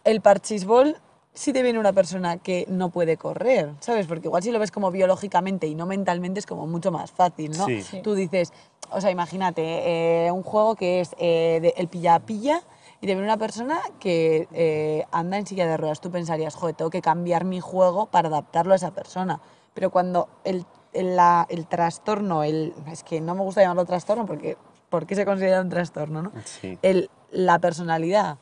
[0.03, 0.97] el parchisbol
[1.33, 4.05] si te viene una persona que no puede correr, ¿sabes?
[4.05, 7.51] Porque igual si lo ves como biológicamente y no mentalmente es como mucho más fácil,
[7.57, 7.65] ¿no?
[7.67, 7.81] Sí.
[7.81, 8.01] Sí.
[8.01, 8.51] Tú dices,
[8.91, 12.61] o sea, imagínate, eh, un juego que es eh, de- el pilla-pilla
[12.99, 16.01] y te viene una persona que eh, anda en silla de ruedas.
[16.01, 19.39] Tú pensarías, joder, tengo que cambiar mi juego para adaptarlo a esa persona.
[19.73, 24.25] Pero cuando el, el, la- el trastorno, el, es que no me gusta llamarlo trastorno
[24.25, 24.57] porque,
[24.91, 26.31] porque se considera un trastorno, ¿no?
[26.45, 26.77] Sí.
[26.83, 28.37] el, la personalidad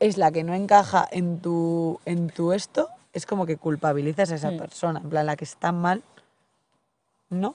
[0.00, 4.34] es la que no encaja en tu, en tu esto, es como que culpabilizas a
[4.34, 4.58] esa Mm.
[4.58, 5.00] persona.
[5.00, 6.02] En plan, la que está mal,
[7.28, 7.54] ¿no?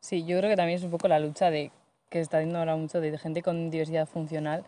[0.00, 1.70] Sí, yo creo que también es un poco la lucha de
[2.08, 4.64] que se está haciendo ahora mucho de gente con diversidad funcional,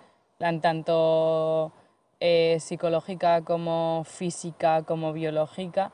[0.60, 1.72] tanto
[2.20, 5.90] eh, psicológica como física como biológica,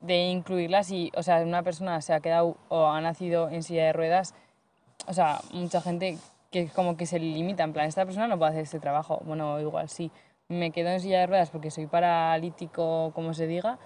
[0.00, 3.84] de incluirlas y, o sea, una persona se ha quedado o ha nacido en silla
[3.84, 4.34] de ruedas,
[5.06, 6.18] o sea, mucha gente
[6.50, 9.60] que como que se limita, en plan, esta persona no puede hacer este trabajo, bueno,
[9.60, 10.10] igual sí,
[10.48, 13.78] me quedo en silla de ruedas porque soy paralítico, como se diga,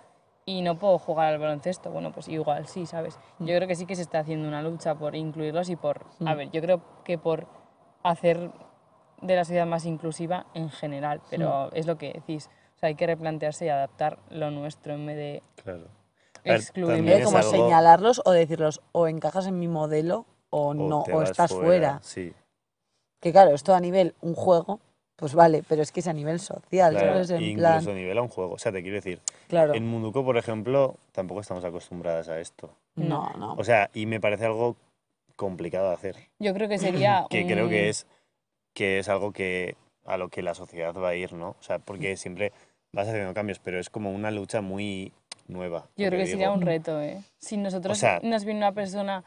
[0.46, 1.90] y no puedo jugar al baloncesto.
[1.90, 3.18] Bueno, pues igual sí, ¿sabes?
[3.38, 6.34] Yo creo que sí que se está haciendo una lucha por incluirlos y por, a
[6.34, 6.36] Mm.
[6.36, 7.46] ver, yo creo que por
[8.02, 8.50] hacer
[9.22, 12.50] de la sociedad más inclusiva en general, pero es lo que decís.
[12.76, 15.88] O sea, hay que replantearse y adaptar lo nuestro en vez de Claro.
[16.44, 16.96] A ver, excluir.
[16.96, 20.26] también También es como algo- señalarlos o decirlos, o encajas en mi modelo
[20.56, 21.98] o, no, o estás fuera.
[22.02, 22.32] Sí.
[23.20, 24.80] Que claro, esto a nivel un juego,
[25.16, 27.30] Pues vale, pero es que es a nivel social, Claro, ¿sabes?
[27.30, 28.54] En incluso plan, a nivel a un juego.
[28.54, 29.72] O sea, te quiero decir, claro.
[29.74, 32.70] en Munduko, por ejemplo, tampoco estamos acostumbradas a esto.
[32.96, 33.54] No, no.
[33.54, 34.76] O sea, y me parece algo
[35.36, 36.16] complicado de hacer.
[36.40, 37.26] Yo creo que sería.
[37.30, 38.06] Que creo que es,
[38.74, 41.50] que es algo que a lo que la sociedad va a ir, ¿no?
[41.58, 42.52] O sea, porque siempre
[42.92, 45.12] vas haciendo cambios, pero es como una lucha muy
[45.46, 45.86] nueva.
[45.96, 47.22] Yo creo que sería un reto, ¿eh?
[47.38, 49.22] Si nosotros sea- nos viene una persona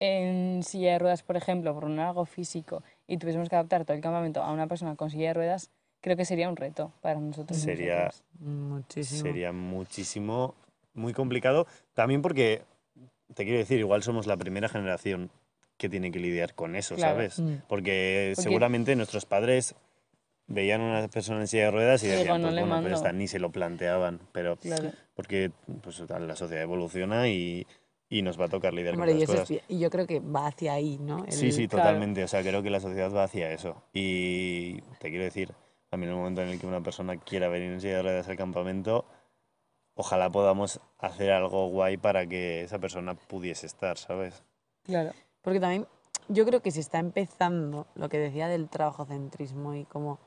[0.00, 3.94] en silla de ruedas, por ejemplo, por un algo físico, y tuviésemos que adaptar todo
[3.94, 5.70] el campamento a una persona con silla de ruedas,
[6.00, 7.58] creo que sería un reto para nosotros.
[7.58, 8.24] Sería- nosotras.
[8.40, 9.20] Muchísimo.
[9.22, 10.54] Sería muchísimo,
[10.94, 11.66] muy complicado.
[11.94, 12.62] También porque,
[13.34, 15.30] te quiero decir, igual somos la primera generación
[15.76, 17.14] que tiene que lidiar con eso, Claro.
[17.14, 17.38] ¿sabes?
[17.38, 17.54] Mm.
[17.68, 19.74] Porque, Porque- seguramente nuestros padres
[20.46, 22.90] veían a una persona en silla de ruedas y Digo, decían, no pues bueno, mando.
[22.94, 24.18] esta, ni se lo planteaban.
[24.32, 24.90] Pero Claro.
[25.14, 27.66] porque pues, la sociedad evoluciona y,
[28.10, 29.48] y nos va a tocar lidiar Hombre, y, con es cosas.
[29.48, 31.24] bien- y yo creo que va hacia ahí, ¿no?
[31.30, 31.84] Sí, El- sí, Claro.
[31.84, 32.22] totalmente.
[32.24, 33.82] O sea, creo que la sociedad va hacia eso.
[33.94, 35.54] Y te quiero decir,
[35.88, 38.28] también en el momento en el que una persona quiera venir en silla de ruedas
[38.28, 39.04] al campamento,
[39.94, 44.42] ojalá podamos hacer algo guay para que esa persona pudiese estar, ¿sabes?
[44.84, 45.12] Claro.
[45.42, 45.86] Porque también
[46.28, 50.18] yo creo que se está empezando lo que decía del trabajocentrismo y como,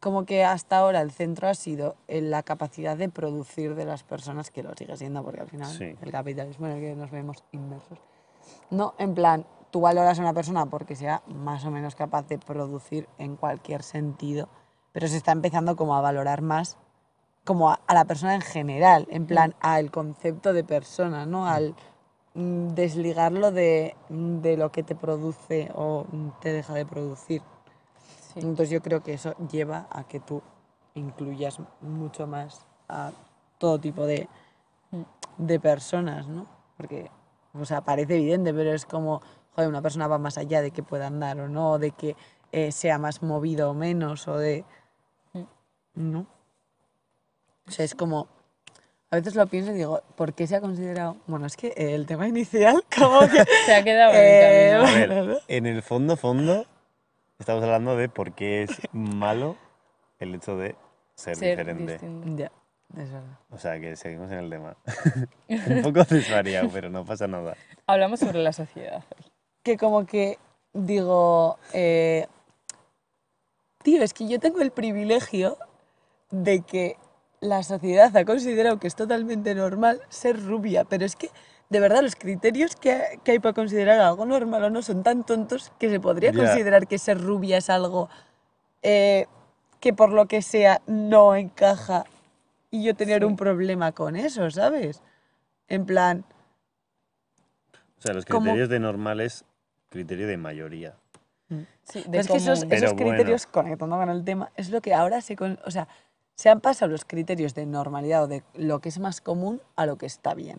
[0.00, 4.02] como que hasta ahora el centro ha sido en la capacidad de producir de las
[4.02, 5.94] personas, que lo sigue siendo porque al final Sí.
[6.00, 7.98] el capitalismo en el que nos vemos inmersos.
[8.70, 12.38] No, en plan, tú valoras a una persona porque sea más o menos capaz de
[12.38, 14.48] producir en cualquier sentido,
[14.92, 16.76] pero se está empezando como a valorar más
[17.44, 21.46] como a, a la persona en general, en plan al concepto de persona, ¿no?
[21.46, 21.74] Al
[22.34, 27.42] mm, desligarlo de, de lo que te produce o mm, te deja de producir.
[28.32, 28.40] Sí.
[28.40, 30.42] Entonces yo creo que eso lleva a que tú
[30.94, 33.12] incluyas mucho más a
[33.58, 34.28] todo tipo de,
[35.38, 36.46] de personas, ¿no?
[36.76, 37.10] Porque,
[37.54, 39.20] o sea, parece evidente, pero es como,
[39.54, 42.16] joder, una persona va más allá de que pueda andar o no, de que
[42.52, 44.64] eh, sea más movido o menos, o de...
[45.94, 46.26] ¿No?
[47.66, 48.28] O sea, es como...
[49.12, 51.16] A veces lo pienso y digo, ¿por qué se ha considerado...?
[51.26, 53.44] Bueno, es que eh, el tema inicial como que...
[53.66, 55.06] Se ha quedado en Eh, el A camino.
[55.06, 56.64] Bueno, ver, en el fondo, fondo,
[57.40, 59.56] estamos hablando de por qué es malo
[60.18, 60.76] el hecho de
[61.14, 61.92] ser, Ser diferente.
[61.94, 62.36] distinto.
[62.36, 62.52] ya,
[63.02, 63.38] es verdad.
[63.50, 64.76] O sea, que seguimos en el tema.
[65.48, 67.56] Un poco desvariado, pero no pasa nada.
[67.86, 69.02] Hablamos sobre la sociedad.
[69.62, 70.38] que como que
[70.72, 72.26] digo, eh,
[73.82, 75.58] tío, es que yo tengo el privilegio
[76.30, 76.96] de que
[77.40, 81.30] la sociedad ha considerado que es totalmente normal ser rubia, pero es que
[81.70, 85.24] de verdad los criterios que, que hay para considerar algo normal o no son tan
[85.24, 88.08] tontos que se podría considerar que ser rubia es algo
[88.82, 89.26] eh,
[89.78, 92.04] que por lo que sea no encaja
[92.70, 93.24] y yo tener Sí.
[93.24, 95.02] un problema con eso, ¿sabes?
[95.68, 96.24] En plan,
[97.98, 99.44] O sea, los Como- criterios de normal es
[99.90, 100.94] criterio de mayoría.
[101.84, 103.10] Sí, de es que esos, Pero bueno.
[103.10, 105.36] criterios, conectando con el tema, es lo que ahora se...
[105.36, 105.86] con- O sea,
[106.34, 109.84] se han pasado los criterios de normalidad o de lo que es más común a
[109.86, 110.58] lo que está bien.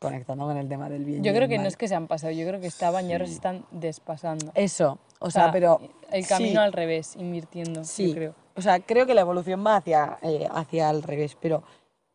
[0.00, 1.20] Conectando con el tema del bien.
[1.20, 3.08] y Yo el creo que no es que se han pasado, yo creo que estaban
[3.08, 4.52] y ahora se están despasando.
[4.54, 5.80] Eso, o sea, pero...
[6.10, 8.34] El camino sí, al revés, invirtiendo, Sí, yo creo.
[8.56, 11.62] o sea, creo que la evolución va hacia, eh, hacia al revés, pero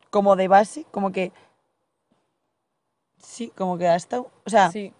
[0.09, 1.31] como de base, como que...
[3.17, 4.29] Sí, como que ha estado...
[4.45, 4.93] O sea, Sí,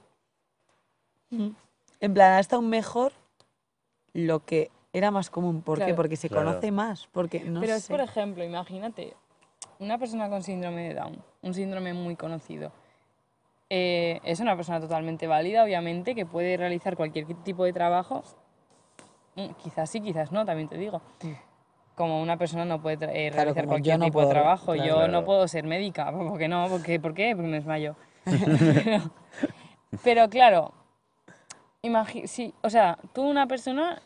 [1.99, 3.11] en plan, ha estado mejor
[4.13, 5.61] lo que era más común.
[5.63, 5.93] ¿Por qué?
[5.95, 6.47] Porque se Claro.
[6.49, 9.15] conoce más, porque no pero es, por ejemplo, imagínate,
[9.79, 12.71] una persona con síndrome de Down, un síndrome muy conocido,
[13.69, 18.23] eh, es una persona totalmente válida, obviamente, que puede realizar cualquier tipo de trabajo,
[19.35, 21.01] Mm, quizás sí, quizás no, también te digo.
[21.19, 21.35] Sí.
[21.95, 24.87] Como una persona no puede eh, Claro, realizar cualquier no tipo puedo, de trabajo, claro.
[24.87, 26.67] yo no puedo ser médica, ¿por qué no?
[26.67, 26.99] ¿Por qué?
[26.99, 27.35] ¿Por qué?
[27.35, 27.95] Porque me desmayo.
[28.25, 29.11] pero,
[30.03, 30.73] pero claro,
[32.25, 34.01] sí, o sea, tú una persona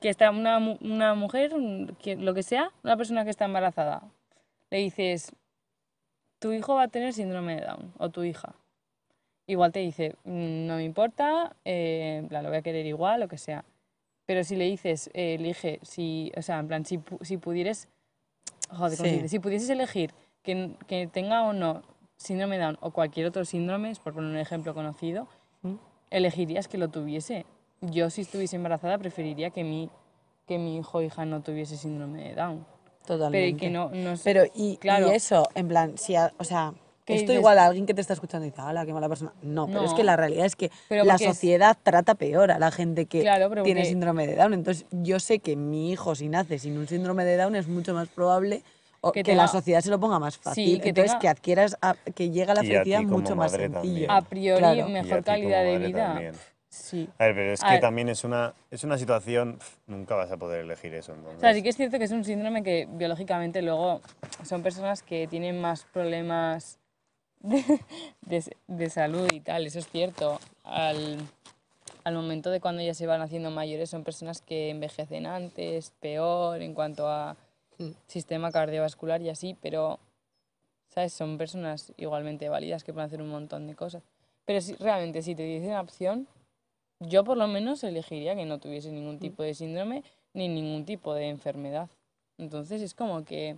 [0.00, 1.52] que está, una, una mujer,
[2.00, 4.02] que, lo que sea, una persona que está embarazada,
[4.70, 5.32] le dices,
[6.42, 8.56] tu hijo va a tener síndrome de Down, o tu hija.
[9.46, 13.20] Igual te dice, "Mm, no me importa, eh, en plan, lo voy a querer igual,
[13.20, 13.64] lo que sea.
[14.26, 17.88] Pero si le dices, eh, elige, si, o sea, en plan, si, si pudieras,
[18.70, 20.12] joder, si pudieses elegir
[20.42, 21.82] que, que tenga o no
[22.16, 25.28] síndrome de Down o cualquier otro síndrome, es por poner un ejemplo conocido,
[25.62, 25.74] ¿Mm?
[26.10, 27.46] elegirías que lo tuviese.
[27.82, 29.90] Yo si estuviese embarazada preferiría que mi,
[30.48, 32.66] que mi hijo o hija no tuviese síndrome de Down.
[33.06, 33.30] Totalmente.
[33.38, 35.08] Pero y que no, no sé- Pero, y, Claro.
[35.10, 36.72] y eso, en plan, si, a- o sea,
[37.04, 37.40] ¿Qué esto dices?
[37.40, 39.32] igual a alguien que te está escuchando dice, ¡hala, qué mala persona!
[39.42, 42.58] No, pero es que la realidad es que Pero la es- sociedad trata peor a
[42.60, 44.54] la gente que Claro, pero tiene porque- síndrome de Down.
[44.54, 47.92] Entonces, yo sé que mi hijo, si nace sin un síndrome de Down, es mucho
[47.92, 48.62] más probable
[49.00, 50.80] o Que que, la sociedad se lo ponga más fácil.
[50.80, 53.72] que Entonces, tenga- que adquieras, a- que llegue a la Y felicidad mucho más sencillo.
[53.80, 54.10] también.
[54.10, 54.88] a priori Claro.
[54.88, 56.06] Y mejor calidad de vida.
[56.06, 56.34] también.
[56.72, 57.06] Sí.
[57.18, 57.80] A ver, pero es A que ver.
[57.82, 61.12] también es una, es una situación, nunca vas a poder elegir eso.
[61.12, 61.36] Entonces.
[61.36, 64.00] O sea, sí que es cierto que es un síndrome que biológicamente luego
[64.42, 66.78] son personas que tienen más problemas
[67.40, 67.62] de,
[68.22, 70.40] de- de salud y tal, eso es cierto.
[70.64, 71.18] Al,
[72.04, 76.62] al momento de cuando ya se van haciendo mayores son personas que envejecen antes, peor
[76.62, 77.36] en cuanto a
[77.78, 77.90] Mm.
[78.06, 79.98] sistema cardiovascular y así, pero,
[80.90, 81.12] ¿sabes?
[81.12, 84.02] Son personas igualmente válidas que pueden hacer un montón de cosas.
[84.44, 86.28] Pero si, realmente, si te dicen opción,
[87.08, 90.02] yo por lo menos elegiría que no tuviese ningún tipo de síndrome
[90.34, 91.88] ni ningún tipo de enfermedad.
[92.38, 93.56] Entonces es como que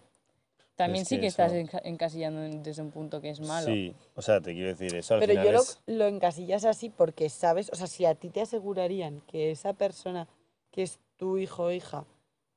[0.77, 3.67] también es sí que que estás eso- encasillando en- desde un punto que es malo.
[3.67, 6.91] Sí, o sea, te quiero decir, eso al Pero final yo lo, lo encasillas así
[6.91, 10.27] porque sabes, o sea, si a ti te asegurarían que esa persona
[10.73, 12.05] que es tu hijo o hija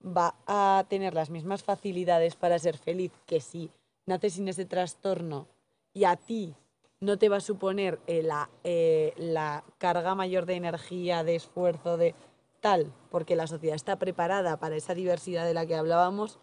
[0.04, 3.70] va a tener las mismas facilidades para ser feliz que si
[4.08, 5.48] nace sin ese trastorno
[5.94, 6.56] y a ti
[7.00, 11.98] no te va a suponer eh, la, eh, la carga mayor de energía, de esfuerzo,
[11.98, 12.16] de
[12.60, 16.39] tal, porque la sociedad está preparada para esa diversidad de la que hablábamos,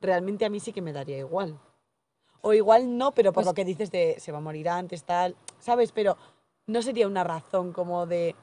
[0.00, 1.58] realmente a mí sí que me daría igual.
[2.40, 5.04] O igual no, pero por Pues- lo que dices de se va a morir antes,
[5.04, 5.92] tal, ¿sabes?
[5.92, 6.16] Pero
[6.66, 8.34] no sería una razón como de.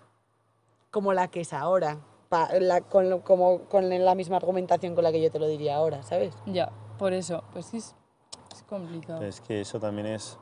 [0.91, 1.97] como la que es ahora.
[2.29, 5.77] pa- la- con, como, con la misma argumentación con la que yo te lo diría
[5.77, 6.35] ahora, ¿sabes?
[6.45, 7.95] Ya, por eso, pues sí, es,
[8.53, 9.21] es complicado.
[9.23, 10.37] Es que eso también es...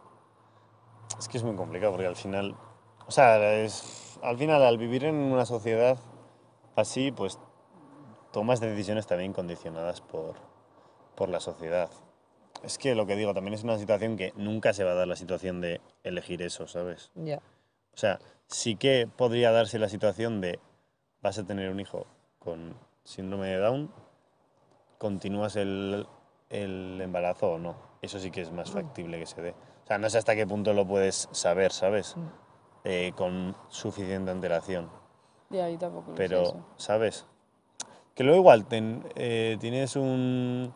[1.18, 2.56] Es que es muy complicado porque al final...
[3.08, 5.98] O sea, es, al final al vivir en una sociedad
[6.76, 7.40] así, pues
[8.32, 10.36] tomas decisiones también condicionadas por,
[11.16, 11.90] por la sociedad.
[12.64, 15.08] Es que lo que digo, también es una situación que nunca se va a dar
[15.08, 17.12] la situación de elegir eso, ¿sabes?
[17.16, 17.38] Ya.
[17.94, 20.60] O sea, sí que podría darse la situación de
[21.22, 22.06] vas a tener un hijo
[22.40, 23.92] con síndrome de Down,
[24.98, 26.08] continúas el,
[26.50, 27.76] el embarazo o no.
[28.02, 29.56] Eso sí que es más factible que se dé.
[29.86, 32.18] O sea, no sé hasta qué punto lo puedes saber, ¿sabes?
[32.18, 32.22] Mm.
[32.86, 34.90] Eh, con suficiente antelación.
[35.52, 36.66] Ya, yo tampoco lo sé Pero, eso.
[36.78, 37.26] ¿sabes?
[38.16, 40.74] Que luego igual ten- eh, tienes un,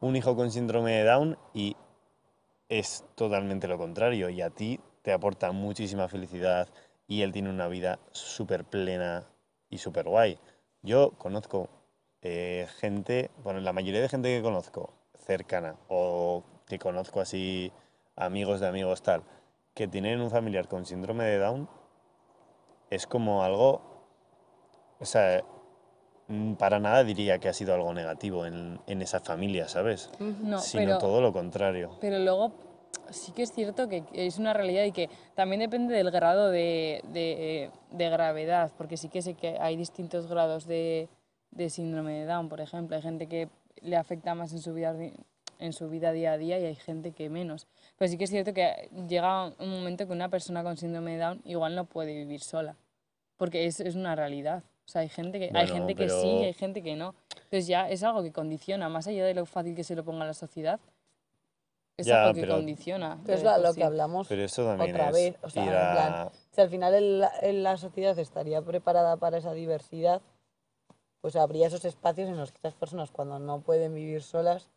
[0.00, 1.76] un hijo con síndrome de Down y
[2.68, 4.28] es totalmente lo contrario.
[4.28, 6.68] Y a ti te aporta muchísima felicidad
[7.08, 9.26] y él tiene una vida súper plena
[9.70, 10.38] y súper guay.
[10.82, 11.68] Yo conozco
[12.22, 17.72] eh, gente, bueno, la mayoría de gente que conozco cercana o que conozco así
[18.16, 19.22] amigos de amigos tal,
[19.74, 21.68] que tienen un familiar con síndrome de Down,
[22.90, 23.80] es como algo,
[25.00, 25.42] o sea,
[26.28, 30.10] mm, para nada diría que ha sido algo negativo en, en esa familia, ¿sabes?
[30.18, 31.96] No, Sino pero, todo lo contrario.
[32.00, 32.52] pero luego
[33.10, 37.02] sí que es cierto que es una realidad y que también depende del grado de,
[37.12, 41.08] de- de gravedad, porque sí que sé que hay distintos grados de,
[41.50, 42.94] de síndrome de Down, por ejemplo.
[42.96, 43.48] Hay gente que
[43.80, 44.94] le afecta más en su vida,
[45.62, 47.66] en su vida día a día y hay gente que menos.
[47.96, 51.18] Pero sí que es cierto que llega un momento que una persona con síndrome de
[51.18, 52.76] Down igual no puede vivir sola,
[53.36, 54.62] porque es, es una realidad.
[54.84, 57.14] O sea, hay gente que, hay gente que sí y hay gente que no.
[57.34, 60.24] Entonces ya es algo que condiciona, más allá de lo fácil que se lo ponga
[60.24, 60.80] a la sociedad,
[61.96, 63.18] es Ya, algo que pero- condiciona.
[63.24, 63.78] Pero es lo, sí.
[63.78, 65.36] que hablamos Pero eso también otra es vez.
[65.42, 69.16] O sea, ir en a- plan, si al final el- el- la sociedad estaría preparada
[69.16, 70.20] para esa diversidad,
[71.20, 74.68] pues habría esos espacios en los que estas personas cuando no pueden vivir solas,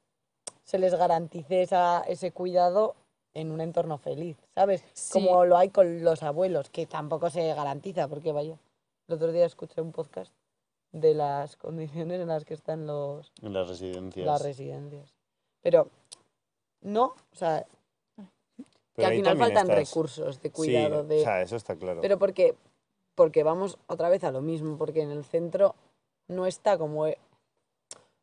[0.65, 2.95] se les garantice esa, ese cuidado
[3.33, 4.83] en un entorno feliz, ¿sabes?
[4.93, 5.13] Sí.
[5.13, 8.57] Como lo hay con los abuelos, que tampoco se garantiza, porque vaya,
[9.07, 10.33] el otro día escuché un podcast
[10.91, 14.25] de las condiciones en las que están los, en las residencias.
[14.25, 15.13] las residencias.
[15.61, 15.89] Pero
[16.81, 17.65] no, o sea,
[18.95, 21.19] que al final faltan estás- recursos de Sí, cuidado, de...
[21.19, 22.01] o sea, eso está claro.
[22.01, 22.55] Pero porque,
[23.13, 25.75] porque vamos otra vez a lo mismo, porque en el centro
[26.27, 27.03] no está como...
[27.07, 27.13] O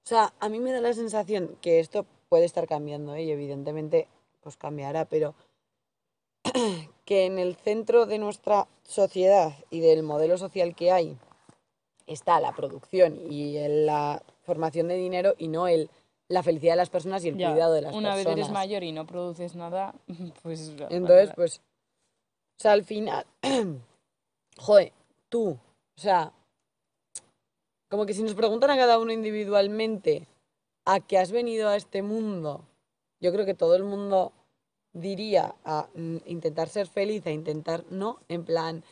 [0.05, 3.25] sea, a mí me da la sensación que esto puede estar cambiando ¿eh?
[3.25, 4.09] y evidentemente
[4.41, 5.35] pues cambiará, pero
[7.05, 11.19] que en el centro de nuestra sociedad y del modelo social que hay
[12.07, 15.91] está la producción y la formación de dinero y no el,
[16.29, 18.25] la felicidad de las personas y el Ya, cuidado de las Una personas.
[18.25, 19.95] vez eres mayor y no produces nada,
[20.43, 20.73] pues...
[20.89, 23.27] Entonces, pues, o sea, al final,
[24.57, 24.91] joder,
[25.29, 26.33] tú, o sea,
[27.91, 30.27] como que si nos preguntan a cada uno individualmente
[30.85, 32.65] a qué has venido a este mundo,
[33.21, 34.33] yo creo que todo el mundo
[34.93, 38.19] diría a mm, intentar ser feliz, a intentar, ¿no?
[38.29, 38.85] En plan,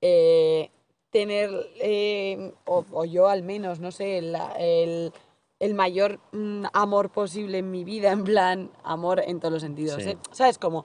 [0.00, 0.70] eh,
[1.10, 5.12] tener, eh, o, o yo al menos, no sé, la- el,
[5.58, 10.02] el mayor mm, amor posible en mi vida, en plan, amor en todos los sentidos,
[10.02, 10.10] Sí.
[10.10, 10.18] ¿eh?
[10.30, 10.58] ¿Sabes?
[10.58, 10.84] Como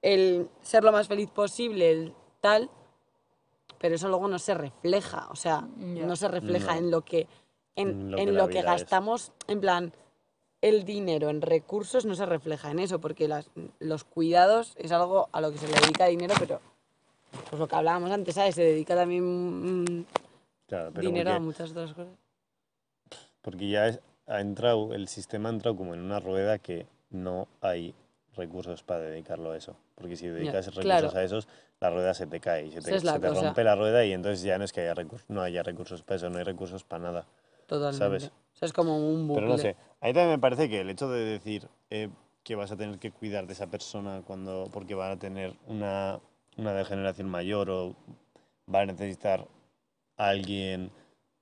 [0.00, 2.70] el ser lo más feliz posible, el tal,
[3.78, 6.78] pero eso luego no se refleja, o sea, no se refleja No.
[6.78, 7.26] en lo que,
[7.78, 8.66] en, En lo en que lo que vida es.
[8.82, 9.92] gastamos, en plan,
[10.60, 15.28] el dinero en recursos no se refleja en eso, porque las, los cuidados es algo
[15.32, 16.60] a lo que se le dedica dinero, pero
[17.48, 18.54] pues lo que hablábamos antes, ¿sabes?
[18.54, 20.04] Se dedica también mm,
[20.66, 22.14] Claro, pero dinero a porque, muchas otras cosas.
[23.42, 27.48] porque ya es- ha entrado, el sistema ha entrado como en una rueda que no
[27.60, 27.94] hay
[28.36, 29.76] recursos para dedicarlo a eso.
[29.94, 31.10] Porque si dedicas recursos claro.
[31.18, 31.48] a esos,
[31.80, 34.58] la rueda se te cae se te, se te rompe la rueda y entonces ya
[34.58, 37.26] no es que haya recursos, no haya recursos para eso, no hay recursos para nada.
[37.68, 37.98] Totalmente.
[37.98, 38.24] ¿sabes?
[38.24, 39.42] O sea, es como un bucle.
[39.42, 42.08] Pero no sé, a mí también me parece que el hecho de decir eh,
[42.42, 46.18] que vas a tener que cuidar de esa persona cuando porque van a tener una,
[46.56, 47.94] una degeneración mayor o
[48.72, 49.46] va a necesitar
[50.16, 50.90] a alguien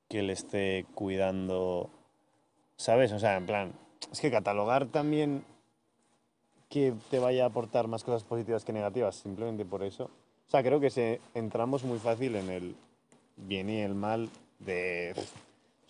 [0.09, 1.91] que le esté cuidando,
[2.77, 3.13] ¿sabes?
[3.13, 3.73] O sea, en plan,
[4.11, 5.45] es que catalogar también
[6.69, 10.11] que te vaya a aportar más cosas positivas que negativas, simplemente por eso.
[10.47, 12.77] O sea, creo que se, entramos muy fácil en el
[13.37, 15.15] bien y el mal de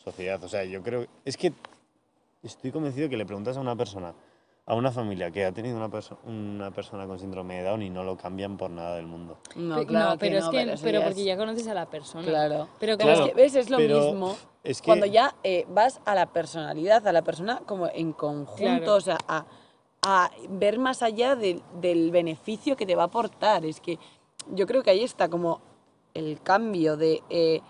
[0.07, 0.43] sociedad.
[0.45, 1.07] O sea, yo creo.
[1.25, 1.53] Es que
[2.43, 4.15] estoy convencido que le preguntas a una persona,
[4.67, 7.91] a una familia que ha tenido una, perso- una persona con síndrome de Down y
[7.91, 9.39] no lo cambian por nada del mundo.
[9.57, 11.87] No, claro no, pero es no, que, pero ya porque es- ya conoces a la
[11.87, 12.25] persona.
[12.25, 12.69] Claro.
[12.79, 13.55] Pero Pero como es que, ¿ves?
[13.57, 17.23] Es lo pero mismo es que- cuando ya eh, vas a la personalidad, a la
[17.23, 18.95] persona como en conjunto, Claro.
[18.95, 19.45] o sea, a,
[20.03, 23.65] a ver más allá del- del beneficio que te va a aportar.
[23.65, 23.99] Es que
[24.53, 25.61] yo creo que ahí está como
[26.15, 27.61] el cambio de eh,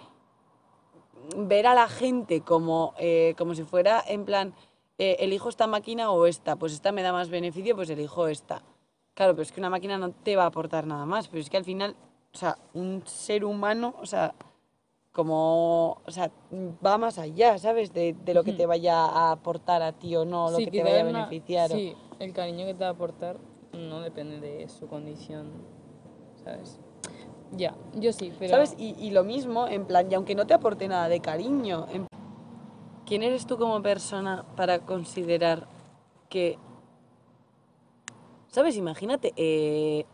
[1.37, 4.55] ver a la gente como, eh, como si fuera en plan,
[4.99, 8.63] eh, elijo esta máquina o esta, pues esta me da más beneficio, pues elijo esta.
[9.15, 11.49] Claro, pero es que una máquina no te va a aportar nada más, pero es
[11.51, 11.97] que al final,
[12.35, 14.35] o sea, un ser humano, o sea,
[15.13, 16.31] como, o sea,
[16.85, 17.93] va más allá, ¿sabes?
[17.95, 20.71] De, de lo que te vaya a aportar a ti o no, lo Sí, que
[20.71, 21.73] te vaya a una- beneficiar.
[21.73, 23.39] o- Sí, el cariño que te va a aportar
[23.73, 25.51] no depende de su condición,
[26.45, 26.79] ¿sabes?
[27.53, 28.51] Ya, yo sí, pero...
[28.51, 28.75] ¿Sabes?
[28.79, 32.07] Y, y lo mismo, en plan, y aunque no te aporte nada de cariño, en-
[33.07, 35.67] ¿quién eres tú como persona para considerar
[36.29, 36.59] que...
[38.49, 38.77] ¿Sabes?
[38.77, 40.07] Imagínate, eh,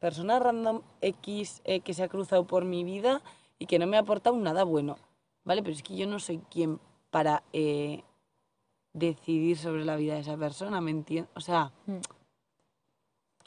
[0.00, 3.22] persona random X eh, que se ha cruzado por mi vida
[3.58, 4.96] y que no me ha aportado nada bueno,
[5.44, 5.62] ¿vale?
[5.62, 8.02] Pero es que yo no soy quien para eh,
[8.94, 11.30] decidir sobre la vida de esa persona, ¿me entiendes?
[11.36, 11.98] O sea, Mm.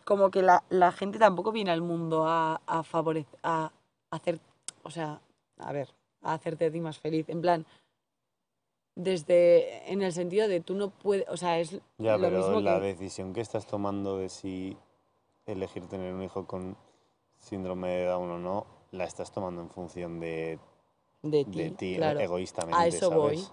[0.07, 3.73] Como que la, la gente tampoco viene al mundo a, a favorecer, a
[4.09, 4.39] hacer,
[4.83, 5.19] o sea,
[5.57, 5.89] a ver,
[6.21, 7.27] a hacerte a ti más feliz.
[7.27, 7.65] En plan,
[8.95, 12.61] desde, en el sentido de tú no puedes, o sea, es Ya, lo pero mismo
[12.61, 12.85] la que...
[12.85, 14.77] decisión que estás tomando de si
[15.45, 16.77] elegir tener un hijo con
[17.39, 20.57] síndrome de Down o no, la estás tomando en función de,
[21.21, 22.21] de ti, de ti claro.
[22.21, 23.17] egoístamente, A eso ¿sabes?
[23.17, 23.43] voy.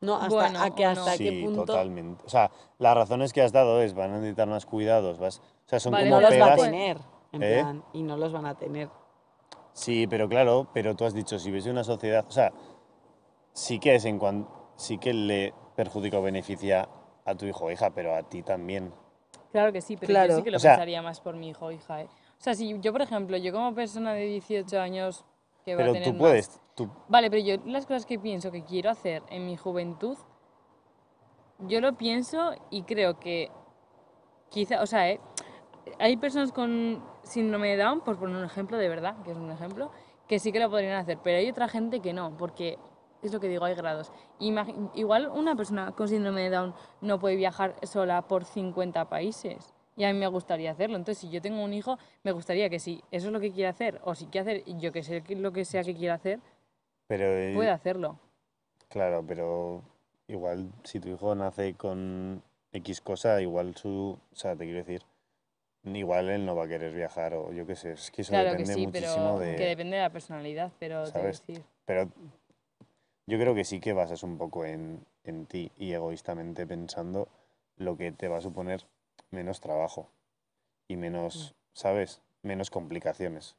[0.00, 1.18] No, hasta Bueno, a que hasta no.
[1.18, 2.24] qué Sí, punto totalmente.
[2.24, 5.38] O sea, las razones que has dado es, van a necesitar más cuidados, vas...
[5.66, 6.62] O sea, son Vale, no como los va a pegas...
[6.70, 6.98] tener,
[7.32, 7.54] en ¿Eh?
[7.60, 8.88] plan, y no los van a tener.
[9.72, 12.52] Sí, pero claro, pero tú has dicho, si ves una sociedad, o sea,
[13.52, 16.88] sí que es en cuanto, sí que le perjudica o beneficia
[17.24, 18.92] a tu hijo o hija, pero a ti también.
[19.52, 20.30] Claro que sí, pero Claro.
[20.30, 22.08] yo sí que lo O sea- pensaría más por mi hijo o hija, ¿eh?
[22.38, 25.24] O sea, si yo, por ejemplo, yo como persona de 18 años
[25.64, 26.60] que va a Pero tener tú más- puedes,
[27.08, 30.16] Vale, pero yo las cosas que pienso que quiero hacer en mi juventud,
[31.60, 33.50] yo lo pienso y creo que
[34.48, 35.20] quizá, o sea, ¿eh?
[35.98, 39.50] hay personas con síndrome de Down, por poner un ejemplo de verdad, que es un
[39.50, 39.90] ejemplo,
[40.26, 42.78] que sí que lo podrían hacer, pero hay otra gente que no, porque
[43.22, 44.12] es lo que digo, hay grados.
[44.94, 49.74] Igual una persona con síndrome de Down no puede viajar sola por 50 países.
[49.96, 50.96] Y a mí me gustaría hacerlo.
[50.96, 53.68] Entonces, si yo tengo un hijo, me gustaría que si eso es lo que quiere
[53.68, 56.40] hacer, o si quiere hacer, yo que sé lo que sea que quiera hacer,
[57.08, 58.20] pero eh, puede hacerlo.
[58.88, 59.82] claro, pero
[60.28, 62.42] igual si tu hijo nace con
[62.72, 65.02] X cosa, igual su, o sea, te quiero decir,
[65.84, 68.50] igual él no va a querer viajar o yo qué sé, es que eso Claro
[68.56, 69.56] que depende sí, muchísimo pero de...
[69.56, 71.40] que depende de la personalidad, pero te ¿sabes?
[71.46, 71.64] decir.
[71.86, 72.08] Pero
[73.26, 77.28] yo creo que sí que basas un poco en, en ti y egoístamente pensando
[77.76, 78.86] lo que te va a suponer
[79.30, 80.10] menos trabajo
[80.88, 82.22] y menos, ¿sabes?
[82.42, 83.56] Menos complicaciones.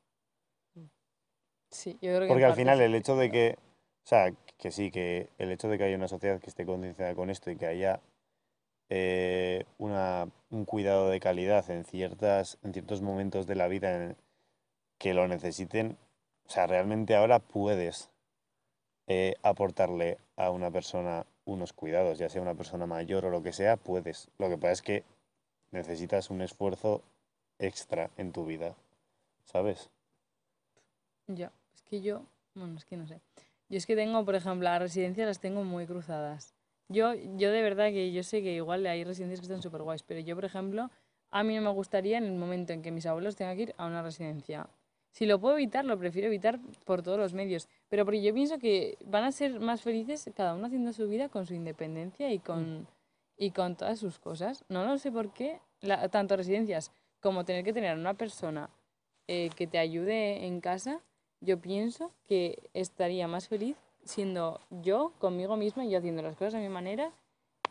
[1.70, 2.84] Sí, yo creo que Porque al final sí.
[2.84, 3.56] el hecho de que,
[4.04, 7.16] o sea, que sí, que el hecho de que haya una sociedad que esté concienciada
[7.16, 8.00] con esto y que haya
[8.90, 14.16] eh, una, un cuidado de calidad en, ciertas, en ciertos momentos de la vida en-
[14.98, 15.98] que lo necesiten,
[16.46, 18.10] o sea, realmente ahora puedes
[19.08, 23.54] eh, aportarle a una persona unos cuidados, ya sea una persona mayor o lo que
[23.54, 24.30] sea, puedes.
[24.38, 25.04] Lo que pasa es que
[25.72, 27.02] necesitas un esfuerzo
[27.60, 28.76] extra en tu vida,
[29.46, 29.90] ¿sabes?
[31.28, 31.52] Ya,
[31.90, 32.26] que yo,
[32.56, 33.20] bueno, es que no sé.
[33.68, 36.54] Yo es que tengo, por ejemplo, las residencias las tengo muy cruzadas.
[36.88, 40.04] Yo, yo de verdad que yo sé que igual hay residencias que están súper guays,
[40.04, 40.90] pero yo, por ejemplo,
[41.30, 43.76] a mí no me gustaría en el momento en que mis abuelos tengan que ir
[43.78, 44.68] a una residencia.
[45.12, 47.68] Si lo puedo evitar, lo prefiero evitar por todos los medios.
[47.90, 51.30] Pero porque yo pienso que van a ser más felices cada uno haciendo su vida
[51.30, 52.88] con su independencia y con,
[53.38, 54.64] y con todas sus cosas.
[54.70, 58.70] No lo sé por qué, la- tanto residencias como tener que tener a una persona
[59.28, 61.02] eh, que te ayude en casa,
[61.42, 66.56] yo pienso que estaría más feliz siendo yo conmigo misma y yo haciendo las cosas
[66.56, 67.12] a mi manera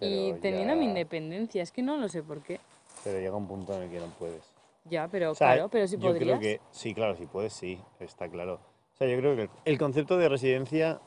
[0.01, 1.63] y Pero teniendo mi independencia.
[1.63, 2.61] Es que no lo sé por qué.
[3.05, 4.43] Pero llega un punto en el que no puedes.
[4.85, 6.39] Ya, pero O sea, claro, pero si yo podrías.
[6.39, 8.55] creo que sí, claro, si puedes, sí, está claro.
[8.95, 11.01] O sea, yo creo que el, concepto de residencia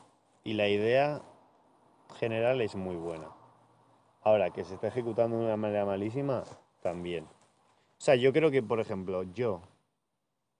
[0.44, 1.20] y la idea
[2.18, 3.28] general es muy buena.
[4.22, 6.44] Ahora, que se está ejecutando de una manera malísima,
[6.80, 7.24] también.
[7.24, 9.60] O sea, yo creo que, por ejemplo, yo,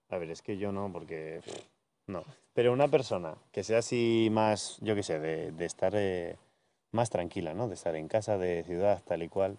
[0.09, 1.41] a ver, es que yo no, porque
[2.07, 2.23] no,
[2.53, 6.37] pero una persona que sea así más, yo qué sé, de, de estar eh,
[6.91, 7.67] más tranquila, ¿no?
[7.67, 9.57] De estar en casa, de ciudad, tal y cual.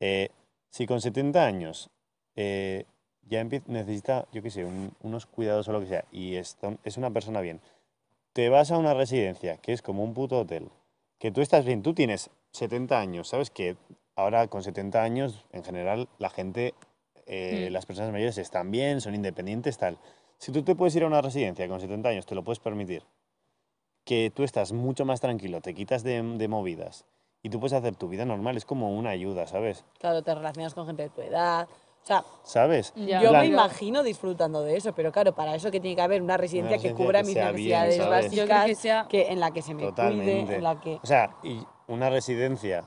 [0.00, 0.30] eh,
[0.70, 1.90] si con 70 años
[2.36, 2.84] eh,
[3.22, 6.96] ya necesita, yo qué sé, un- unos cuidados o lo que sea, y esto- es
[6.96, 7.60] una persona bien,
[8.32, 10.68] te vas a una residencia, que es como un puto hotel,
[11.18, 13.50] que tú estás bien, tú tienes 70 años, ¿sabes?
[13.50, 13.76] Que
[14.16, 16.74] ahora con 70 años, en general, la gente,
[17.26, 17.72] eh, Mm.
[17.72, 19.96] las personas mayores están bien, son independientes, tal.
[20.44, 23.02] Si tú te puedes ir a una residencia con 70 años, te lo puedes permitir,
[24.04, 27.06] que tú estás mucho más tranquilo, te quitas de, de movidas
[27.42, 29.86] y tú puedes hacer tu vida normal, es como una ayuda, ¿sabes?
[29.98, 31.66] Claro, te relacionas con gente de tu edad.
[31.66, 32.92] O sea, ¿Sabes?
[32.94, 36.20] Ya, yo me imagino disfrutando de eso, pero claro, para eso que tiene que haber
[36.20, 39.28] una residencia, que residencia cubra que mis bien, necesidades básicas, Yo creo que sea- que
[39.32, 40.42] en la que se me Totalmente.
[40.42, 41.00] cuide, en la que...
[41.02, 42.84] O sea, y una residencia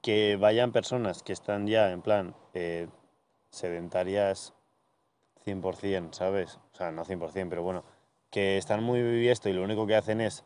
[0.00, 2.88] que vayan personas que están ya en plan eh,
[3.50, 4.54] sedentarias
[5.46, 6.58] 100%, ¿sabes?
[6.72, 7.84] O sea, no 100%, pero bueno,
[8.30, 10.44] que están muy esto y lo único que hacen es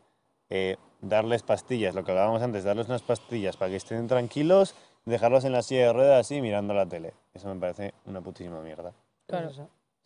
[0.49, 4.75] eh, darles pastillas, lo que hablábamos antes, darles unas pastillas para que estén tranquilos,
[5.05, 7.13] dejarlos en la silla de ruedas así mirando la tele.
[7.33, 8.93] Eso me parece una putísima mierda,
[9.27, 9.49] Claro.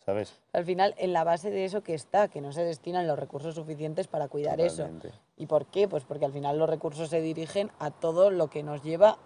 [0.04, 0.40] ¿sabes?
[0.54, 3.54] Al final, en la base de eso que está, que no se destinan los recursos
[3.54, 4.88] suficientes para cuidar eso.
[5.36, 5.86] ¿Y por qué?
[5.86, 9.18] Pues porque al final los recursos se dirigen a todo lo que nos lleva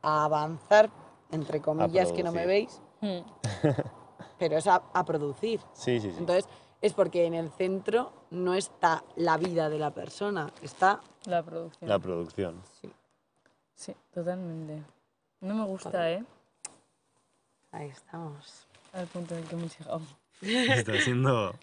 [0.00, 0.90] a avanzar,
[1.32, 3.18] entre comillas, que no me veis, Mm,
[4.42, 5.60] pero es a, a producir.
[5.72, 6.16] Sí, sí, sí.
[6.18, 6.48] Entonces,
[6.80, 11.00] es porque en el centro no está la vida de la persona, está...
[11.26, 11.88] La producción.
[11.88, 12.60] La producción.
[12.80, 12.90] Sí,
[13.76, 14.82] Sí, totalmente.
[15.40, 16.24] No me gusta, ¿eh?
[17.70, 18.66] ahí estamos.
[18.92, 20.00] Al punto en el que hemos llegado.
[20.42, 21.54] Está siendo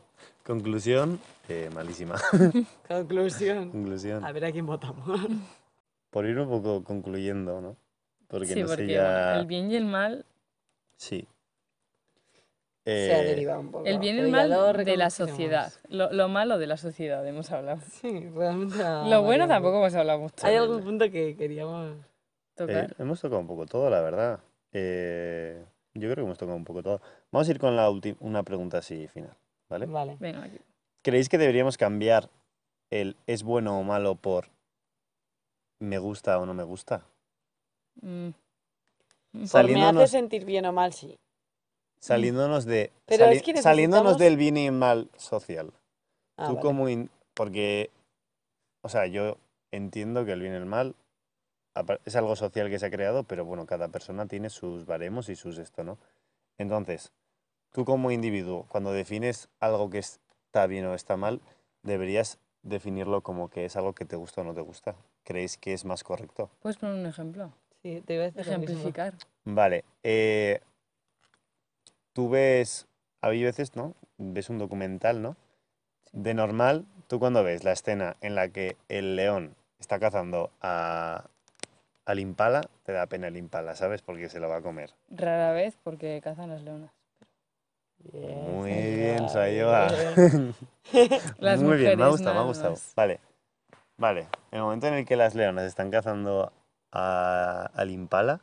[0.45, 1.19] conclusión
[1.49, 2.15] eh, malísima.
[2.87, 3.71] Conclusión.
[3.71, 4.23] conclusión.
[4.23, 5.19] A ver a quién votamos.
[6.09, 7.75] Por ir un poco concluyendo, ¿no?
[8.29, 9.03] Porque sí, no porque sé ya.
[9.03, 10.25] bueno, el bien y el mal,
[10.95, 11.27] Sí.
[12.89, 13.85] Se ha Eh, derivado un poco.
[13.85, 14.49] el bien y el mal
[14.85, 15.71] de la sociedad.
[15.89, 17.81] Lo, lo malo de la sociedad hemos hablado.
[17.91, 18.75] Sí, realmente.
[19.09, 20.45] Lo bueno tampoco hemos hablado mucho.
[20.45, 21.95] Hay algún punto que queríamos...
[22.55, 22.91] Tocar.
[22.91, 24.39] eh, hemos tocado un poco todo, la verdad.
[24.73, 25.63] Eh,
[25.93, 27.01] yo creo que hemos tocado un poco todo.
[27.31, 29.33] Vamos a ir con la última, una pregunta así final,
[29.69, 29.85] ¿vale?
[29.85, 30.17] Vale.
[30.19, 30.57] Venga, aquí.
[31.01, 32.29] ¿Creéis que deberíamos cambiar
[32.89, 34.47] el es bueno o malo por
[35.79, 37.03] me gusta o no me gusta?
[38.01, 38.29] Mm.
[39.51, 41.17] Por me hace sentir bien o mal, sí.
[41.99, 45.71] Saliéndonos de Pero sali- es que saliéndonos del bien y mal social.
[46.37, 46.61] Ah, Tú vale.
[46.61, 47.89] como in- porque
[48.81, 49.37] o sea, yo
[49.71, 50.95] entiendo que el bien y el mal
[52.05, 55.35] es algo social que se ha creado, pero bueno, cada persona tiene sus baremos y
[55.35, 55.97] sus esto, ¿no?
[56.57, 57.11] Entonces,
[57.71, 61.39] tú como individuo, cuando defines algo que está bien o está mal,
[61.83, 64.95] deberías definirlo como que es algo que te gusta o no te gusta.
[65.23, 66.49] ¿Creéis que es más correcto?
[66.61, 67.53] ¿Puedes poner un ejemplo?
[67.81, 68.41] Sí, te iba a decir.
[68.41, 69.13] Ejemplificar.
[69.45, 69.85] Vale.
[70.03, 70.59] eh,
[72.19, 72.85] tú ves,
[73.21, 73.93] hay veces, ¿no?
[74.17, 75.37] Ves un documental, ¿no?
[76.11, 81.29] De normal, tú cuando ves la escena en la que el león está cazando a,
[82.05, 84.01] al impala, te da pena el impala, ¿sabes?
[84.01, 84.89] Porque se lo va a comer.
[85.09, 86.91] Rara vez porque cazan las leonas.
[87.99, 89.87] Bien, Muy bien, Sayoa.
[91.39, 92.71] Muy bien, me ha gustado, me ha gustado.
[92.71, 92.93] más.
[92.97, 93.21] Vale.
[93.95, 94.27] Vale.
[94.51, 96.51] En el momento en el que las leonas están cazando
[96.91, 98.41] a- al impala,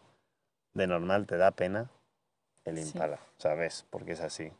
[0.73, 1.91] de normal te da pena
[2.67, 2.93] el Sí.
[2.93, 3.87] impala, ¿sabes?
[3.91, 4.53] Porque es así.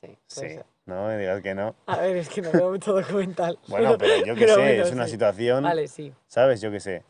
[0.00, 0.40] Sí, Sí.
[0.40, 0.66] ser.
[0.86, 1.74] No me digas que no.
[1.86, 3.58] A ver, es que no veo mucho documental.
[3.68, 5.12] Bueno, pero yo qué sé, es una sí.
[5.12, 6.12] situación, Vale, sí.
[6.26, 6.60] ¿sabes?
[6.60, 7.04] Yo qué sé.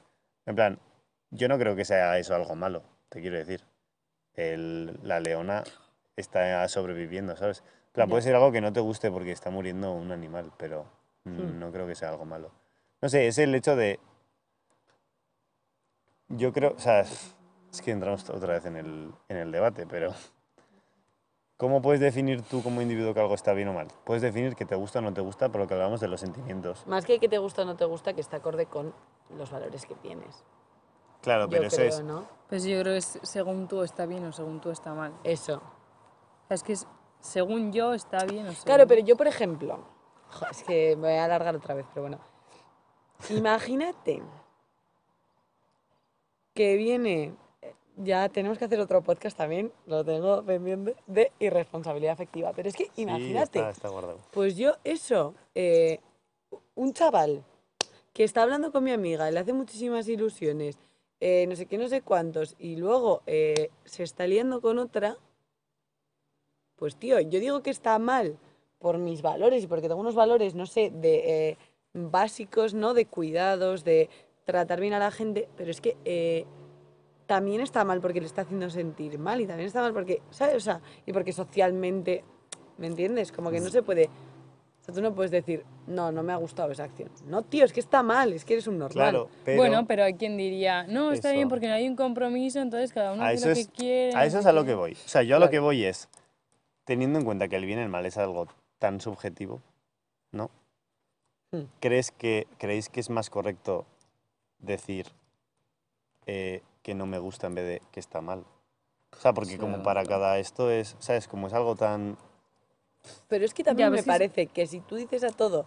[0.46, 0.78] En plan,
[1.30, 3.64] yo no creo que sea eso algo malo, te quiero decir.
[4.34, 5.62] El- la leona
[6.16, 7.62] está sobreviviendo, ¿sabes?
[7.94, 8.06] Ya.
[8.06, 10.86] puede ser algo que no te guste porque está muriendo un animal, pero
[11.24, 11.58] mm, Hmm.
[11.58, 12.50] no creo que sea algo malo.
[13.02, 14.00] No sé, es el hecho de...
[16.28, 17.04] Yo creo, o sea,
[17.72, 20.12] es que entramos otra vez en el, en el debate, pero...
[21.56, 23.86] ¿Cómo puedes definir tú como individuo que algo está bien o mal?
[24.04, 26.18] Puedes definir que te gusta o no te gusta por lo que hablamos de los
[26.18, 26.84] sentimientos.
[26.88, 28.92] Más que que te gusta o no te gusta, que está acorde con
[29.36, 30.44] los valores que tienes.
[31.20, 32.02] Claro, pero Yo eso creo, es...
[32.02, 32.26] ¿no?
[32.48, 35.12] Pues yo creo que es según tú está bien o según tú está mal.
[35.22, 35.62] Eso.
[36.48, 36.88] Es que es,
[37.20, 38.64] según yo está bien o según...
[38.64, 39.78] Claro, pero yo, por ejemplo,
[40.30, 42.18] jo, es que me voy a alargar otra vez, pero bueno.
[43.30, 44.20] Imagínate
[46.54, 47.36] que viene,
[47.96, 52.52] ya tenemos que hacer otro podcast también, lo tengo pendiente, de irresponsabilidad afectiva.
[52.54, 54.18] Pero es que Sí, imagínate, está, está guardado.
[54.30, 56.00] pues yo eso, eh,
[56.74, 57.44] un chaval
[58.12, 60.78] que está hablando con mi amiga, le hace muchísimas ilusiones,
[61.20, 65.16] eh, no sé qué, no sé cuántos, y luego eh, se está liando con otra,
[66.76, 68.38] pues tío, yo digo que está mal
[68.78, 71.56] por mis valores y porque tengo unos valores, no sé, de
[71.94, 72.94] básicos, ¿no?
[72.94, 74.10] De cuidados, de
[74.44, 75.96] tratar bien a la gente, pero es que
[77.32, 80.54] también está mal porque le está haciendo sentir mal y también está mal porque, ¿sabes?
[80.54, 82.24] O sea, y porque socialmente,
[82.76, 83.32] ¿me entiendes?
[83.32, 84.04] Como que no se puede...
[84.04, 87.08] O sea, tú no puedes decir, no, no me ha gustado esa acción.
[87.26, 89.12] No, tío, es que está mal, es que eres un normal.
[89.12, 92.60] Claro, pero Bueno, pero hay quien diría, no, está bien porque no hay un compromiso,
[92.60, 94.14] entonces cada uno a hace eso, lo es, que quiere.
[94.14, 94.92] a eso es a lo que voy.
[94.92, 96.10] O sea, yo a lo que voy es,
[96.84, 98.46] teniendo en cuenta que el bien y el mal es algo
[98.78, 99.62] tan subjetivo,
[100.32, 100.50] ¿no?
[101.50, 101.62] Hmm.
[101.80, 103.86] ¿Crees que, ¿Creéis que es más correcto
[104.58, 105.06] decir
[106.26, 108.44] eh, que no me gusta en vez de que está mal?
[109.16, 111.28] O sea, porque como para cada esto es, ¿sabes?
[111.28, 112.16] Como es algo tan...
[113.28, 115.66] Pero es que también Ya, me parece que si tú dices a todo,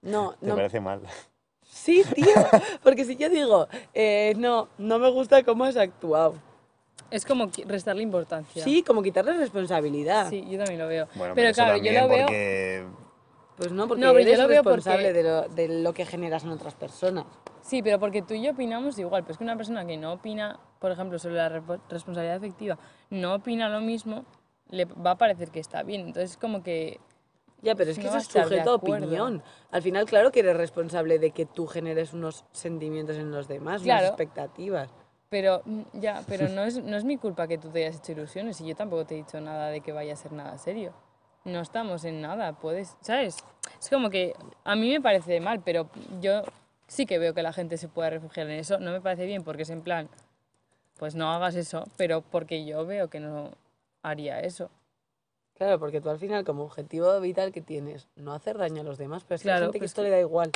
[0.00, 1.00] no, ¿Te no, parece mal?
[1.62, 2.26] sí, tío,
[2.82, 6.34] porque si yo digo, eh, no, no me gusta cómo has actuado,
[7.10, 8.64] Es como restarle importancia.
[8.64, 10.28] sí, como quitarle responsabilidad.
[10.30, 11.08] Sí, yo también lo veo.
[11.14, 12.26] Bueno, pero eso claro, yo lo veo.
[12.26, 12.86] porque...
[13.56, 15.92] Pues no, porque No, pero yo eres lo veo responsable porque- de, lo, de lo
[15.92, 17.26] que generas en otras personas.
[17.60, 19.22] Sí, pero porque tú y yo opinamos igual.
[19.22, 22.78] Pero es que una persona que no opina, por ejemplo, sobre la repo- responsabilidad afectiva,
[23.10, 24.24] no opina lo mismo,
[24.70, 26.00] le va a parecer que está bien.
[26.08, 26.98] Entonces, como que.
[27.60, 29.40] Ya, pero es que No eso es sujeto a opinión.
[29.70, 33.82] Al final, claro que eres responsable de que tú generes unos sentimientos en los demás,
[33.82, 34.00] Claro.
[34.00, 34.90] unas expectativas.
[35.28, 38.12] Pero, mm, ya, pero no es, no es mi culpa que tú te hayas hecho
[38.12, 40.92] ilusiones y yo tampoco te he dicho nada de que vaya a ser nada serio.
[41.44, 43.38] No estamos en nada, puedes, ¿sabes?
[43.80, 44.34] Es como que
[44.64, 45.88] a mí me parece mal, pero
[46.20, 46.42] yo
[46.86, 48.78] sí que veo que la gente se pueda refugiar en eso.
[48.78, 50.08] No me parece bien porque es en plan,
[50.98, 53.50] pues no hagas eso, pero porque yo veo que no
[54.02, 54.70] haría eso.
[55.54, 58.98] Claro, porque tú al final, como objetivo vital que tienes, no hacer daño a los
[58.98, 60.50] demás, pero es que Claro, hay gente que pues esto le da igual.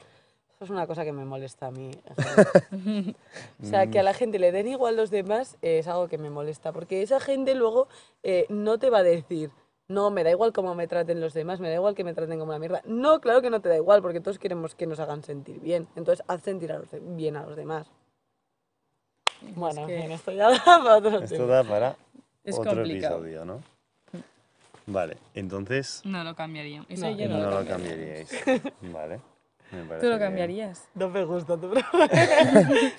[0.56, 1.90] Eso es una cosa que me molesta a mí.
[3.62, 6.16] o sea, que a la gente le den igual los demás eh, es algo que
[6.16, 7.88] me molesta, porque esa gente luego
[8.22, 9.50] eh, no te va a decir,
[9.88, 12.38] no, me da igual cómo me traten los demás, me da igual que me traten
[12.38, 12.82] como la mierda.
[12.86, 15.86] No, claro que no te da igual, porque todos queremos que nos hagan sentir bien.
[15.96, 17.86] Entonces, haz sentir a los de- bien a los demás.
[19.54, 21.46] Bueno, en que- fin, esto ya da para otro Esto tema.
[21.46, 21.96] da para
[22.42, 23.16] Es otro complicado.
[23.18, 23.62] episodio, ¿no?
[24.88, 26.84] Vale, entonces No lo cambiaría.
[26.88, 28.24] Eso No, yo no, no, lo cambiaría.
[28.24, 28.72] cambiaríais.
[28.92, 29.20] Vale.
[29.72, 30.18] me ¿Tú lo bien.
[30.18, 30.88] cambiarías?
[30.94, 32.08] No me gusta tu programa.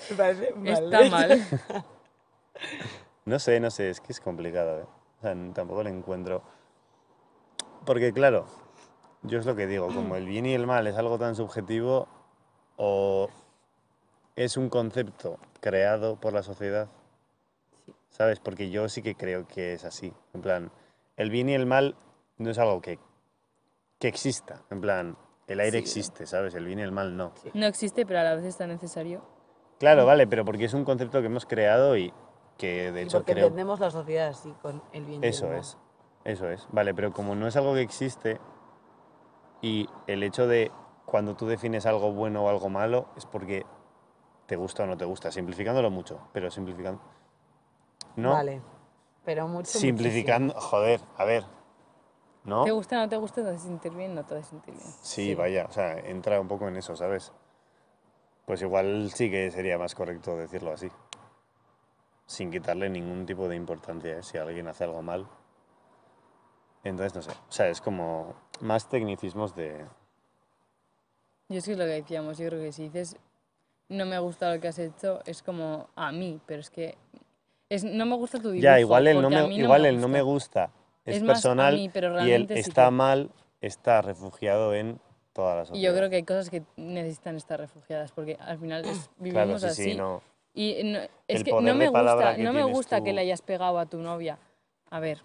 [0.09, 0.67] me parece mal.
[0.93, 1.47] Está mal.
[3.25, 4.85] No sé, no sé, es que es complicado, ¿eh?
[5.19, 6.43] O sea, tampoco le encuentro.
[7.87, 8.45] Porque, claro,
[9.23, 12.07] yo es lo que digo, como el bien y el mal es algo tan subjetivo,
[12.75, 13.29] o
[14.35, 16.89] es un concepto creado por la sociedad,
[18.09, 18.39] ¿sabes?
[18.41, 20.13] Porque yo sí que creo que es así.
[20.33, 20.69] En plan,
[21.15, 21.95] el bien y el mal
[22.37, 22.99] no es algo que,
[23.99, 24.63] que exista.
[24.69, 25.17] En plan,
[25.47, 25.83] el aire Sí.
[25.83, 26.53] existe, ¿sabes?
[26.55, 27.31] El bien y el mal no.
[27.53, 29.23] No existe, pero a la vez está necesario.
[29.79, 32.13] Claro, vale, pero porque es un concepto que hemos creado y
[32.57, 33.45] que de Y hecho porque creo...
[33.45, 35.59] entendemos la sociedad así, con el bien y el Eso mal.
[35.59, 35.77] es,
[36.27, 36.67] eso es.
[36.71, 38.39] Vale, pero como no es algo que existe
[39.61, 40.71] y el hecho de
[41.05, 43.65] cuando tú defines algo bueno o algo malo es porque
[44.45, 47.01] te gusta o no te gusta, simplificándolo mucho, pero simplificando...
[48.17, 48.61] No, Vale,
[49.23, 50.53] pero mucho, simplificando...
[50.59, 51.45] Joder, a ver,
[52.43, 52.65] ¿no?
[52.65, 53.43] ¿Te gusta o no te gusta?
[53.43, 54.13] ¿Te hace sentir bien?
[54.13, 54.85] No te hace sentir bien.
[54.85, 55.35] Sí, Sí.
[55.35, 57.31] vaya, o sea, entra un poco en eso, ¿sabes?
[58.45, 60.89] Pues igual sí que sería más correcto decirlo así.
[62.25, 64.23] Sin quitarle ningún tipo de importancia, ¿eh?
[64.23, 65.27] Si alguien hace algo mal.
[66.87, 67.31] Entonces, no sé.
[67.31, 69.85] O sea, es como más tecnicismos de...
[71.49, 73.15] Yo es que es lo que decíamos, yo creo que si dices
[73.89, 76.97] no me gusta lo que has hecho, es como a mí, pero es que
[77.69, 78.61] es, no me gusta tu dibujo.
[78.63, 80.71] ya, igual el no me, igual me el no me gusta.
[81.05, 83.31] es, Es personal mí, pero y el sí está que- mal
[83.61, 84.99] está refugiado en
[85.31, 85.91] toda la Y sociedad.
[85.93, 89.59] yo creo que hay cosas que necesitan estar refugiadas, porque al final es- vivimos Claro,
[89.59, 89.83] sí, así.
[89.91, 90.21] sí, no.
[90.53, 93.15] Y no- El es que poder no me gusta, que no me gusta que tú.
[93.15, 94.37] le hayas pegado a tu novia.
[94.89, 95.21] A ver,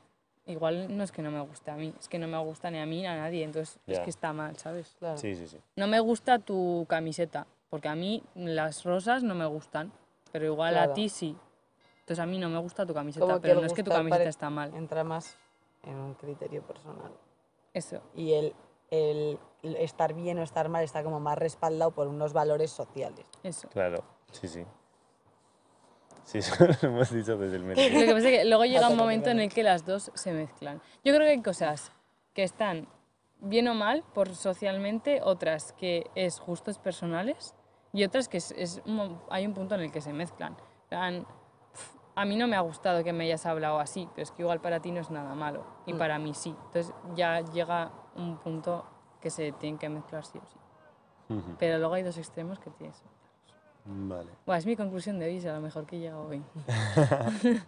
[0.47, 2.79] igual no es que no me guste a mí, es que no me gusta ni
[2.79, 4.95] a mí ni a nadie, entonces es que está mal, ¿sabes?
[4.99, 5.17] Claro.
[5.19, 5.59] Sí, sí, sí.
[5.77, 9.93] No me gusta tu camiseta, porque a mí las rosas no me gustan,
[10.33, 10.93] pero igual Claro.
[10.93, 11.37] a ti sí.
[12.01, 14.25] Entonces a mí no me gusta tu camiseta, Como pero no es que tu camiseta
[14.29, 14.75] está mal.
[14.75, 15.37] Entra más
[15.85, 17.13] en un criterio personal.
[17.73, 18.01] Eso.
[18.15, 18.55] Y el,
[18.91, 23.25] el estar bien o estar mal está como más respaldado por unos valores sociales.
[23.45, 23.69] Eso.
[23.69, 24.03] Claro,
[24.33, 24.65] sí, sí.
[26.25, 27.85] Sí, eso lo hemos dicho desde el Lo método.
[27.89, 30.81] que pasa es que luego llega un momento en el que las dos se mezclan.
[31.05, 31.93] Yo creo que hay cosas
[32.35, 32.89] que están
[33.41, 37.55] bien o mal por socialmente, otras que es justos personales
[37.93, 40.57] y otras que es, es un mo- hay un punto en el que se mezclan.
[40.89, 41.27] Plan,
[42.15, 44.61] a mí no me ha gustado que me hayas hablado así, pero es que igual
[44.61, 45.99] para ti no es nada malo y Mm.
[45.99, 46.51] para mí sí.
[46.67, 48.87] Entonces ya llega un punto
[49.21, 50.57] que se tienen que mezclar sí o sí.
[51.59, 53.03] Pero luego hay dos extremos que tienes.
[53.85, 54.31] Vale.
[54.47, 56.43] Bueno, es mi conclusión de hoy, a lo mejor que llega hoy.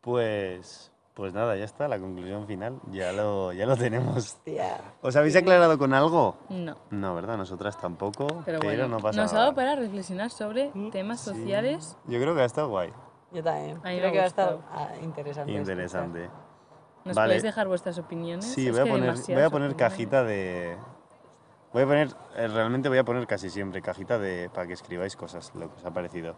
[0.00, 2.80] Pues, pues nada, ya está, la conclusión final.
[2.90, 4.16] Ya lo, ya lo tenemos.
[4.16, 4.78] Hostia.
[5.00, 6.36] ¿Os habéis aclarado con algo?
[6.48, 6.76] No.
[6.90, 7.36] No, ¿verdad?
[7.36, 9.44] Nosotras tampoco, Pero, pero, bueno, no pasa nos ha nada.
[9.46, 11.30] dado para reflexionar sobre temas Sí.
[11.30, 11.96] sociales.
[12.08, 12.92] Yo creo que ha estado guay,
[13.30, 13.76] Yo también.
[13.84, 14.72] A mí me Creo ha que va a estar gustado.
[14.76, 15.52] ah, interesante.
[15.52, 16.30] interesante.
[17.04, 17.28] ¿Nos Vale.
[17.28, 18.44] podéis dejar vuestras opiniones?
[18.46, 19.76] Sí, voy a poner, voy a poner opiniones.
[19.76, 20.76] cajita de...
[21.72, 25.16] Voy a poner, eh, realmente voy a poner casi siempre cajita de para que escribáis
[25.16, 26.36] cosas, lo que os ha parecido.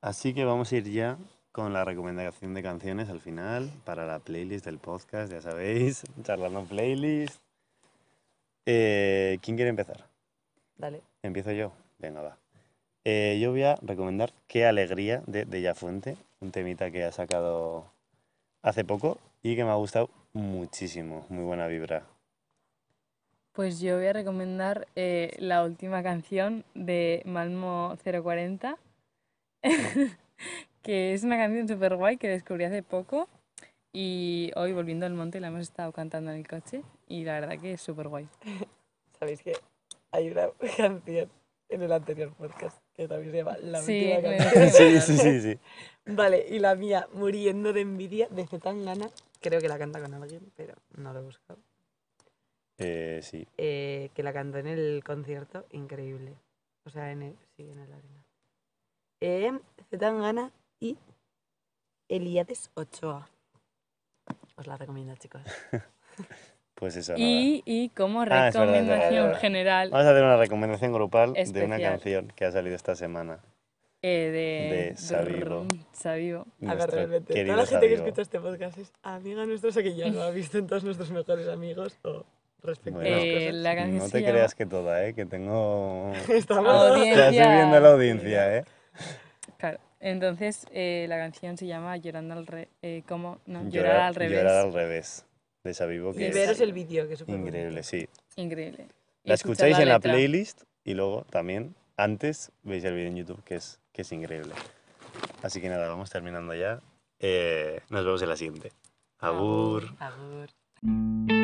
[0.00, 1.18] Así que vamos a ir ya
[1.52, 6.64] con la recomendación de canciones al final para la playlist del podcast, ya sabéis, charlando
[6.64, 7.40] playlist.
[8.66, 10.08] Eh, ¿Quién quiere empezar?
[10.76, 11.02] Dale.
[11.22, 11.72] Empiezo yo.
[12.00, 12.38] Venga, va.
[13.04, 17.86] Eh, yo voy a recomendar Qué alegría de Della Fuente, un temita que ha sacado
[18.62, 21.24] hace poco y que me ha gustado muchísimo.
[21.28, 22.04] Muy buena vibra.
[23.52, 28.78] Pues yo voy a recomendar eh, la última canción de Malmo 040,
[30.82, 33.28] que es una canción súper guay que descubrí hace poco
[33.92, 37.58] y hoy volviendo al monte la hemos estado cantando en el coche y la verdad
[37.60, 38.26] que es súper guay.
[39.18, 39.52] Sabéis que
[40.12, 41.30] hay una canción
[41.68, 44.70] en el anterior podcast que también se llama La Sí, última canción.
[44.70, 45.58] Sí, sí, sí, sí.
[46.06, 49.10] Vale, y la mía, muriendo de envidia, de Zetangana.
[49.40, 51.58] Creo que la canta con alguien, pero no lo he buscado.
[52.78, 53.46] Eh, sí.
[53.58, 56.34] Eh, que la cantó en el concierto, increíble.
[56.84, 58.24] O sea, en el, sí, en el arena.
[59.20, 59.52] Eh,
[59.90, 60.50] Zetangana
[60.80, 60.96] y
[62.08, 63.28] Eliades Ochoa.
[64.56, 65.42] Os la recomiendo, chicos.
[66.74, 67.14] Pues eso.
[67.16, 69.40] Y, y como Ah, es verdad, es verdad, recomendación es verdad.
[69.40, 71.42] general Vamos a hacer una recomendación grupal de una
[71.76, 71.80] Especial.
[71.92, 73.38] canción que ha salido esta semana.
[74.02, 74.96] eh, de, de.
[76.66, 79.72] A ver, realmente, querido toda la gente que escucha este podcast es amiga nuestra, o
[79.72, 82.24] sea que ya lo ha visto en todos nuestros mejores amigos o
[82.62, 83.14] respecto Bueno.
[83.14, 83.54] a las Eh, cosas.
[83.62, 85.14] la canción No te creas que toda, ¿eh?
[85.14, 86.12] Que tengo...
[86.28, 87.30] Estamos Audiencia.
[87.30, 88.64] Ya estoy viendo la audiencia, ¿eh?
[89.58, 89.78] Claro.
[90.00, 92.68] Entonces, eh, la canción se llama Llorando al revés.
[93.06, 93.38] ¿Cómo?
[93.46, 94.38] No, llorar, Llorar, al revés.
[94.38, 95.24] Llorar al revés.
[95.64, 98.08] De Savivo, Y que es veros el vídeo, que es increíble, sí.
[98.34, 98.86] Increíble.
[99.22, 103.44] Y La escucháis en la playlist y luego también, antes, veis el vídeo en YouTube,
[103.44, 104.54] que es, que es increíble.
[105.40, 106.80] Así que nada, vamos terminando ya.
[107.20, 108.72] Eh, nos vemos en la siguiente.
[109.20, 109.84] Agur.
[110.00, 111.41] Agur.